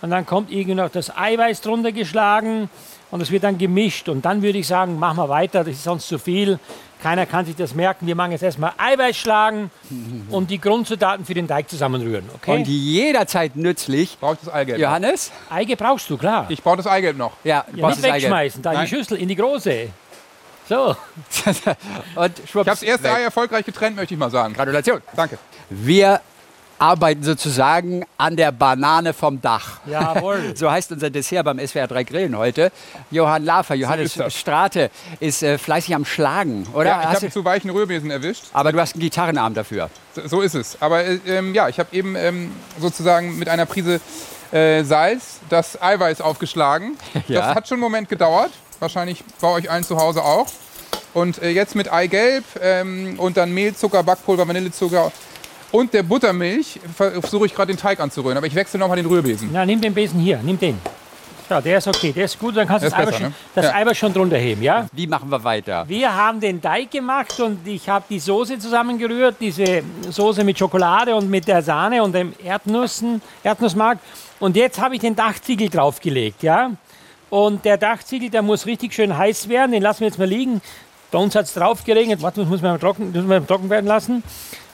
[0.02, 2.70] und dann kommt irgendwie noch das Eiweiß drunter geschlagen
[3.12, 5.84] und es wird dann gemischt und dann würde ich sagen, machen wir weiter, das ist
[5.84, 6.60] sonst zu viel.
[7.02, 8.08] Keiner kann sich das merken.
[8.08, 9.70] Wir machen jetzt erstmal Eiweiß schlagen
[10.32, 12.26] und die Grundzutaten für den Teig zusammenrühren.
[12.36, 12.56] Okay?
[12.56, 14.18] Und jederzeit nützlich.
[14.20, 14.80] Brauche ich das Eigelb?
[14.80, 15.32] Johannes?
[15.50, 16.48] Eigelb brauchst du, klar.
[16.50, 17.34] Ich brauche das Eigelb noch.
[17.44, 19.90] Ja, ja, brauchst nicht wegschmeißen, da in die Schüssel, in die große.
[20.68, 20.96] So,
[22.16, 23.12] Und schwupps, Ich habe das erste.
[23.12, 24.54] Ei erfolgreich getrennt, möchte ich mal sagen.
[24.54, 25.02] Gratulation.
[25.16, 25.38] Danke.
[25.70, 26.22] Wir
[26.80, 29.80] arbeiten sozusagen an der Banane vom Dach.
[29.88, 30.54] jawohl.
[30.56, 32.72] So heißt unser Dessert beim SWR 3 Grillen heute.
[33.10, 34.36] Johann Lafer, Johannes ist das.
[34.36, 36.90] Strate ist äh, fleißig am Schlagen, oder?
[36.90, 38.46] Ja, ich habe zu weichen Rührbesen erwischt.
[38.54, 39.90] aber du hast einen Gitarrenarm dafür.
[40.14, 40.78] So, so ist es.
[40.80, 44.00] Aber äh, ähm, ja, ich habe eben ähm, sozusagen mit einer Prise
[44.52, 46.98] äh, Salz das Eiweiß aufgeschlagen.
[47.28, 47.40] Ja.
[47.48, 48.52] Das hat schon einen Moment gedauert.
[48.80, 50.48] Wahrscheinlich bei euch allen zu Hause auch.
[51.14, 55.12] Und äh, jetzt mit Eigelb ähm, und dann Mehl, Zucker, Backpulver, Vanillezucker
[55.72, 58.38] und der Buttermilch versuche ich gerade den Teig anzurühren.
[58.38, 59.50] Aber ich wechsle nochmal den Rührbesen.
[59.52, 60.80] Na, nimm den Besen hier, nimm den.
[61.50, 63.34] Ja, der ist okay, der ist gut, dann kannst du das, Eiweiß, schon, ne?
[63.56, 63.76] das Ja.
[63.76, 64.86] Eiweiß schon drunter heben, ja?
[64.92, 65.86] Wie machen wir weiter?
[65.88, 71.16] Wir haben den Teig gemacht und ich habe die Soße zusammengerührt, diese Soße mit Schokolade
[71.16, 74.00] und mit der Sahne und dem Erdnüssen, Erdnussmark.
[74.40, 76.72] Und jetzt habe ich den Dachziegel draufgelegt, ja?
[77.30, 80.62] Und der Dachziegel, der muss richtig schön heiß werden, den lassen wir jetzt mal liegen.
[81.12, 83.86] Bei uns hat es drauf geregnet, warte, das muss man trocken, muss man trocken werden
[83.86, 84.24] lassen.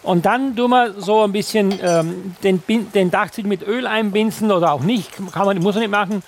[0.03, 2.61] Und dann tun wir so ein bisschen ähm, den,
[2.93, 6.23] den Dachziegel mit Öl einbinzen oder auch nicht, kann man, muss man nicht machen.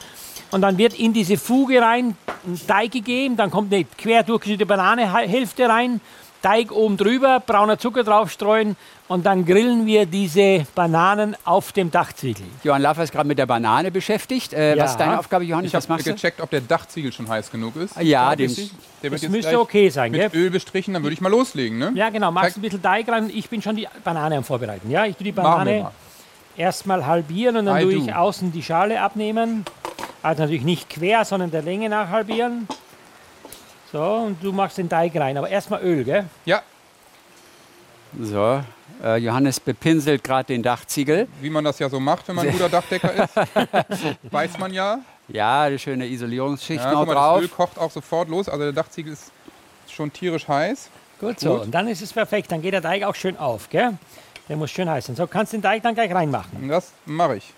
[0.51, 4.67] Und dann wird in diese Fuge rein ein Teig gegeben, dann kommt eine quer durchgeschnittene
[4.67, 5.99] Bananehälfte rein,
[6.41, 8.77] Teig oben drüber, brauner Zucker draufstreuen
[9.07, 12.45] und dann grillen wir diese Bananen auf dem Dachziegel.
[12.63, 14.53] Johann Lafer ist gerade mit der Banane beschäftigt.
[14.53, 14.83] Äh, Ja.
[14.83, 15.73] Was ist deine Aufgabe, Johannes?
[15.73, 16.11] Ich habe du?
[16.13, 17.95] gecheckt, ob der Dachziegel schon heiß genug ist.
[18.01, 18.53] Ja, den-
[19.03, 20.23] der wird Das müsste okay sein, gell?
[20.25, 21.77] mit Öl bestrichen, dann würde ich mal loslegen.
[21.77, 21.91] Ne?
[21.95, 22.31] Ja, genau.
[22.31, 23.29] Machst Teig- ein bisschen Teig rein.
[23.33, 24.89] Ich bin schon die Banane am Vorbereiten.
[24.89, 25.91] Ja, ich tue die Banane mal.
[26.57, 28.01] erstmal halbieren und dann I tue do.
[28.05, 29.65] ich außen die Schale abnehmen.
[30.23, 32.67] Also natürlich nicht quer, sondern der Länge nach halbieren.
[33.91, 35.37] So, und du machst den Teig rein.
[35.37, 36.25] Aber erstmal Öl, gell?
[36.45, 36.61] Ja,
[38.21, 38.61] So,
[39.03, 41.27] äh, Johannes bepinselt gerade den Dachziegel.
[41.41, 43.35] wie man das ja so macht, wenn man ein guter Dachdecker ist.
[44.31, 44.99] Weiß man ja.
[45.27, 47.35] Ja, eine schöne Isolierungsschicht ja noch mal, drauf.
[47.41, 48.47] das Öl kocht auch sofort los.
[48.47, 49.31] Also der Dachziegel ist
[49.89, 50.89] schon tierisch heiß.
[51.19, 51.53] Gut so.
[51.55, 51.61] Gut.
[51.65, 52.51] Und dann ist es perfekt.
[52.51, 53.93] Dann geht der Teig auch schön auf, gell?
[54.47, 55.15] Der muss schön heiß sein.
[55.15, 56.51] So, kannst den Teig dann gleich reinmachen.
[56.61, 57.53] Und das mache ich.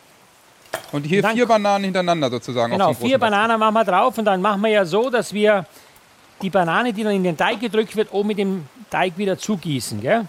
[0.91, 2.71] Und hier Dann- vier Bananen hintereinander sozusagen.
[2.71, 5.65] Genau, vier Bananen machen wir drauf und dann machen wir ja so, dass wir
[6.41, 9.99] die Banane, die dann in den Teig gedrückt wird, oben mit dem Teig wieder zugießen,
[10.01, 10.25] gell?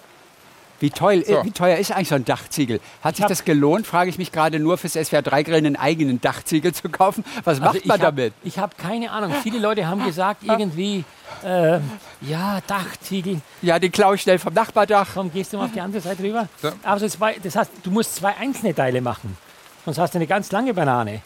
[0.80, 1.44] Wie, teuer, So.
[1.44, 2.80] wie teuer ist eigentlich so ein Dachziegel?
[3.02, 6.20] Hat sich das gelohnt, frage ich mich gerade, nur fürs SWR 3 Grillen einen eigenen
[6.20, 7.24] Dachziegel zu kaufen?
[7.44, 8.32] Was macht Also man hab, damit?
[8.44, 9.32] Ich habe keine Ahnung.
[9.42, 11.04] Viele Leute haben gesagt, irgendwie,
[11.44, 11.80] äh,
[12.20, 13.40] ja, Dachziegel.
[13.62, 15.08] Ja, den klaue ich schnell vom Nachbardach.
[15.14, 16.48] Komm, gehst du mal auf die andere Seite rüber?
[16.62, 16.70] So.
[16.84, 19.36] Aber das, war, das heißt, du musst zwei einzelne Teile machen.
[19.84, 21.22] Sonst hast du eine ganz lange Banane.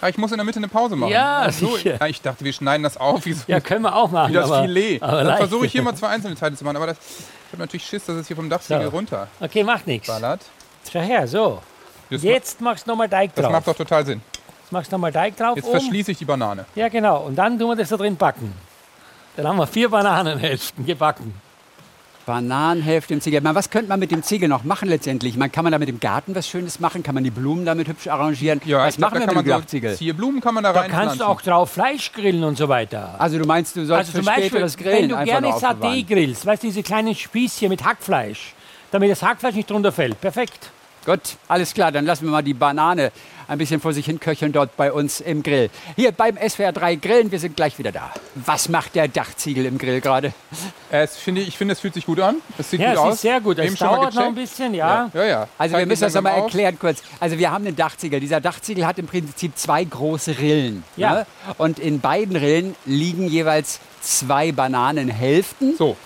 [0.00, 1.12] Ah, ich muss in der Mitte eine Pause machen.
[1.12, 1.76] Ja, Ach so.
[1.76, 1.96] sicher.
[2.00, 4.30] ja, ich dachte, wir schneiden das auf wie, so, Ja, können wir auch machen.
[4.30, 5.00] wie das aber, Filet.
[5.00, 6.74] aber Dann versuche ich hier mal zwei einzelne Teile zu machen.
[6.76, 6.96] Aber das,
[7.52, 8.88] ich habe natürlich Schiss, dass es hier vom Dachziegel So.
[8.88, 10.08] runter Okay, macht nichts.
[10.08, 10.40] ballert.
[10.90, 11.60] Schau her, so.
[12.08, 13.52] Das, Jetzt machst du nochmal Teig das drauf.
[13.52, 14.22] macht doch total Sinn.
[14.62, 15.56] Jetzt machst du nochmal Teig drauf.
[15.56, 15.78] Jetzt oben.
[15.80, 16.64] verschließe ich die Banane.
[16.74, 17.20] Ja, genau.
[17.24, 18.52] Und dann tun wir das da drin backen.
[19.36, 21.34] Dann haben wir vier Bananenhälften gebacken.
[22.26, 23.40] Bananenhälfte im Ziegel.
[23.40, 25.36] Man, was könnte man mit dem Ziegel noch machen letztendlich?
[25.36, 27.02] Man, kann man da mit dem Garten was Schönes machen?
[27.02, 28.60] Kann man die Blumen damit hübsch arrangieren?
[28.64, 29.90] Ja, was ich glaub, machen wir da mit dem Dachziegel?
[29.92, 32.68] so Zierblumen kann man da, Da rein kannst du auch drauf Fleisch grillen und so
[32.68, 33.14] weiter.
[33.18, 35.40] Also du meinst, du sollst Also für zum Beispiel, später das wenn Grillen du einfach
[35.40, 35.52] gerne.
[35.54, 38.54] Saté grillst, weißt du, diese kleinen Spießchen mit Hackfleisch,
[38.90, 40.20] damit das Hackfleisch nicht drunter fällt.
[40.20, 40.70] Perfekt.
[41.04, 43.10] Gut, alles klar, dann lassen wir mal die Banane
[43.48, 45.68] ein bisschen vor sich hin köcheln dort bei uns im Grill.
[45.96, 48.12] Hier beim SWR 3 Grillen, wir sind gleich wieder da.
[48.34, 50.32] Was macht der Dachziegel im Grill gerade?
[50.90, 52.36] Es, finde, ich finde, es fühlt sich gut an.
[52.56, 53.14] Es sieht Ja, gut es aus.
[53.14, 53.58] ist sehr gut.
[53.58, 55.10] Es dauert noch ein bisschen, ja.
[55.12, 55.48] Ja, ja.
[55.58, 57.02] Also Zeig wir müssen das nochmal erklären kurz.
[57.20, 58.20] Also wir haben einen Dachziegel.
[58.20, 60.84] Dieser Dachziegel hat im Prinzip zwei große Rillen.
[60.96, 61.14] Ja.
[61.14, 61.26] Ne?
[61.58, 65.76] Und in beiden Rillen liegen jeweils zwei Bananenhälften.
[65.76, 65.96] So,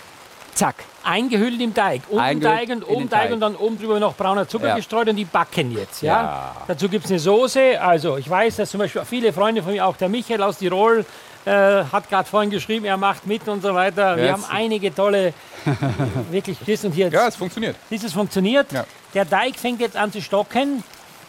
[0.57, 0.75] Zack.
[1.05, 2.03] Eingehüllt im Teig.
[2.09, 3.33] Unten Eingehüllt Teig und oben Teig Teig.
[3.33, 4.77] und dann oben drüber noch brauner Zucker Ja.
[4.77, 6.03] gestreut und die backen jetzt.
[6.03, 6.23] Ja?
[6.23, 6.57] Ja.
[6.67, 7.81] Dazu gibt es eine Soße.
[7.81, 11.05] Also ich weiß, dass zum Beispiel viele Freunde von mir, auch der Michael aus Tirol,
[11.45, 14.17] äh, hat gerade vorhin geschrieben, er macht mit und so weiter.
[14.17, 14.33] Wir Jetzt.
[14.33, 15.33] haben einige tolle,
[16.31, 17.09] wirklich das und hier.
[17.09, 17.77] ja, es funktioniert.
[17.91, 18.73] Dieses funktioniert.
[18.73, 18.85] Ja.
[19.15, 20.83] Der Teig fängt jetzt an zu stocken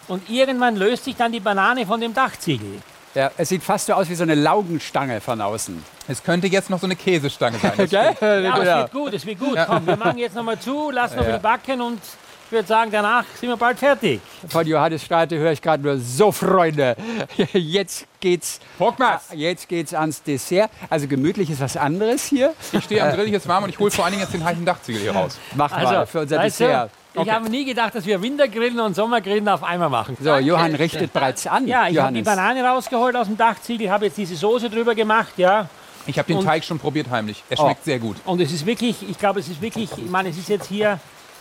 [0.07, 2.79] und irgendwann löst sich dann die Banane von dem Dachziegel.
[3.17, 5.83] Ja, es sieht fast so aus wie so eine Laugenstange von außen.
[6.07, 7.73] Es könnte jetzt noch so eine Käsestange sein.
[7.75, 8.15] Das Gell?
[8.43, 8.77] Ja, aber es Ja.
[8.81, 9.57] wird gut, es wird gut.
[9.65, 11.99] Komm, wir machen jetzt nochmal zu, lassen noch ein backen und
[12.45, 14.21] ich würde sagen, danach sind wir bald fertig.
[14.47, 16.95] Von Johannes Strate höre ich gerade nur so, Freunde.
[17.53, 19.29] Jetzt geht's, Hockmas.
[19.33, 20.69] jetzt geht's ans Dessert.
[20.89, 22.53] Also gemütlich ist was anderes hier.
[22.71, 24.43] Ich stehe am Grill, hier ist warm und ich hole vor allen Dingen jetzt den
[24.45, 25.39] heißen Dachziegel hier raus.
[25.55, 26.91] Mach mal für unser Dessert.
[26.91, 30.17] Du, ich habe nie gedacht, dass wir Wintergrillen und Sommergrillen auf einmal machen.
[30.19, 31.67] So, Johann richtet bereits an.
[31.67, 32.21] Ja, ich habe die.
[32.21, 35.69] Banane rausgeholt aus dem Dachziegel, habe jetzt diese Soße drüber gemacht, ja.
[36.05, 37.43] Ich habe den Und- Teig schon probiert heimlich.
[37.49, 37.63] Er Oh.
[37.65, 38.15] schmeckt sehr gut.
[38.25, 40.99] Und es ist wirklich, ich glaube, es ist wirklich, ich meine, es ist jetzt hier,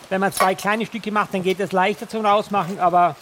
[0.09, 3.15] wenn man zwei kleine Stücke macht, dann geht es leichter zum Rausmachen, aber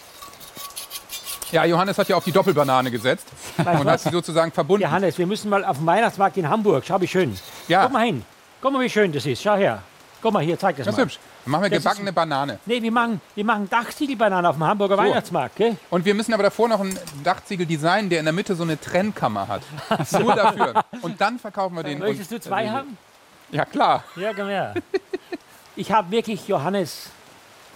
[1.52, 4.02] Ja, Johannes hat ja auf die Doppelbanane gesetzt weißt und hat was?
[4.02, 4.82] sie sozusagen verbunden.
[4.84, 7.36] Johannes, wir müssen mal auf den Weihnachtsmarkt in Hamburg, schau wie schön.
[7.68, 7.84] Ja.
[7.84, 8.24] Guck mal hin,
[8.60, 9.80] guck mal, wie schön das ist, schau her.
[10.20, 11.04] Guck mal hier, zeig das, Das ist mal.
[11.04, 11.18] hübsch.
[11.46, 12.58] Dann machen wir Das ist- gebackene Banane.
[12.66, 15.76] Nee, wir machen, wir machen Dachziegelbananen auf dem Hamburger Weihnachtsmarkt, gell?
[15.90, 18.80] Und wir müssen aber davor noch einen Dachziegel designen, der in der Mitte so eine
[18.80, 19.62] Trennkammer hat.
[20.20, 20.82] Nur dafür.
[21.02, 22.00] Und dann verkaufen wir den.
[22.00, 22.98] Möchtest du und- zwei haben?
[23.52, 24.02] Ja, klar.
[24.16, 24.74] Ja, komm her.
[25.76, 27.10] Ich habe wirklich, Johannes,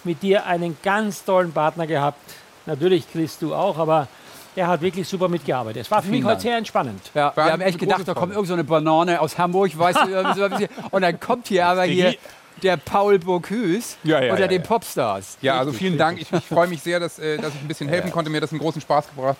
[0.02, 2.18] mit dir einen ganz tollen Partner gehabt.
[2.66, 4.08] Natürlich Chris, du auch, aber
[4.56, 5.82] er hat wirklich super mitgearbeitet.
[5.82, 7.00] Es war für mich heute sehr entspannend.
[7.14, 8.34] Ja, wir haben echt gedacht, da kommt Freude.
[8.34, 12.16] irgend so eine Banane aus Hamburg, weißt du, so und dann kommt hier aber hier
[12.62, 14.62] der Paul Bocuse Ja, ja, unter ja, den.
[14.62, 15.38] Popstars.
[15.40, 16.20] Ja, also vielen Dank.
[16.20, 18.30] Ich, ich freue mich sehr, dass, äh, dass ich ein bisschen helfen konnte.
[18.30, 19.38] Mir hat das einen großen Spaß gebracht.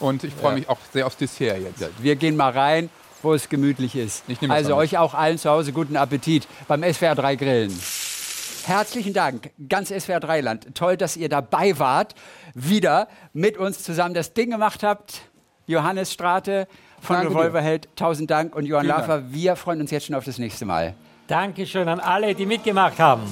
[0.00, 2.02] Und ich freue mich auch sehr aufs Dessert jetzt.
[2.02, 2.88] Wir gehen mal rein,
[3.22, 4.24] wo es gemütlich ist.
[4.48, 7.80] Also euch auch allen zu Hause guten Appetit beim SWR 3 Grillen.
[8.64, 10.74] Herzlichen Dank, ganz SWR 3 Land.
[10.74, 12.14] Toll, dass ihr dabei wart,
[12.54, 15.22] wieder mit uns zusammen das Ding gemacht habt.
[15.66, 16.66] Johannes Strate
[17.00, 17.30] von Danke.
[17.32, 18.54] Revolverheld, tausend Dank.
[18.54, 20.94] Und Johann Lafer, wir freuen uns jetzt schon auf das nächste Mal.
[21.30, 23.22] Dankeschön an alle, die mitgemacht haben.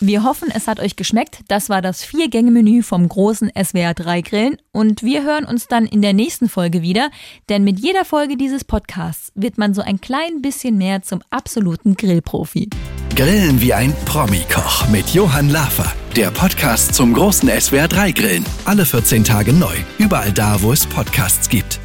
[0.00, 1.38] Wir hoffen, es hat euch geschmeckt.
[1.48, 4.56] Das war das Vier-Gänge-Menü vom großen SWR 3 Grillen.
[4.72, 7.10] Und wir hören uns dann in der nächsten Folge wieder.
[7.48, 11.94] Denn mit jeder Folge dieses Podcasts wird man so ein klein bisschen mehr zum absoluten
[11.94, 12.68] Grillprofi.
[13.14, 15.90] Grillen wie ein Promi-Koch mit Johann Lafer.
[16.16, 18.44] Der Podcast zum großen SWR 3 Grillen.
[18.64, 19.74] Alle 14 Tage neu.
[19.98, 21.80] Überall da, wo es Podcasts gibt.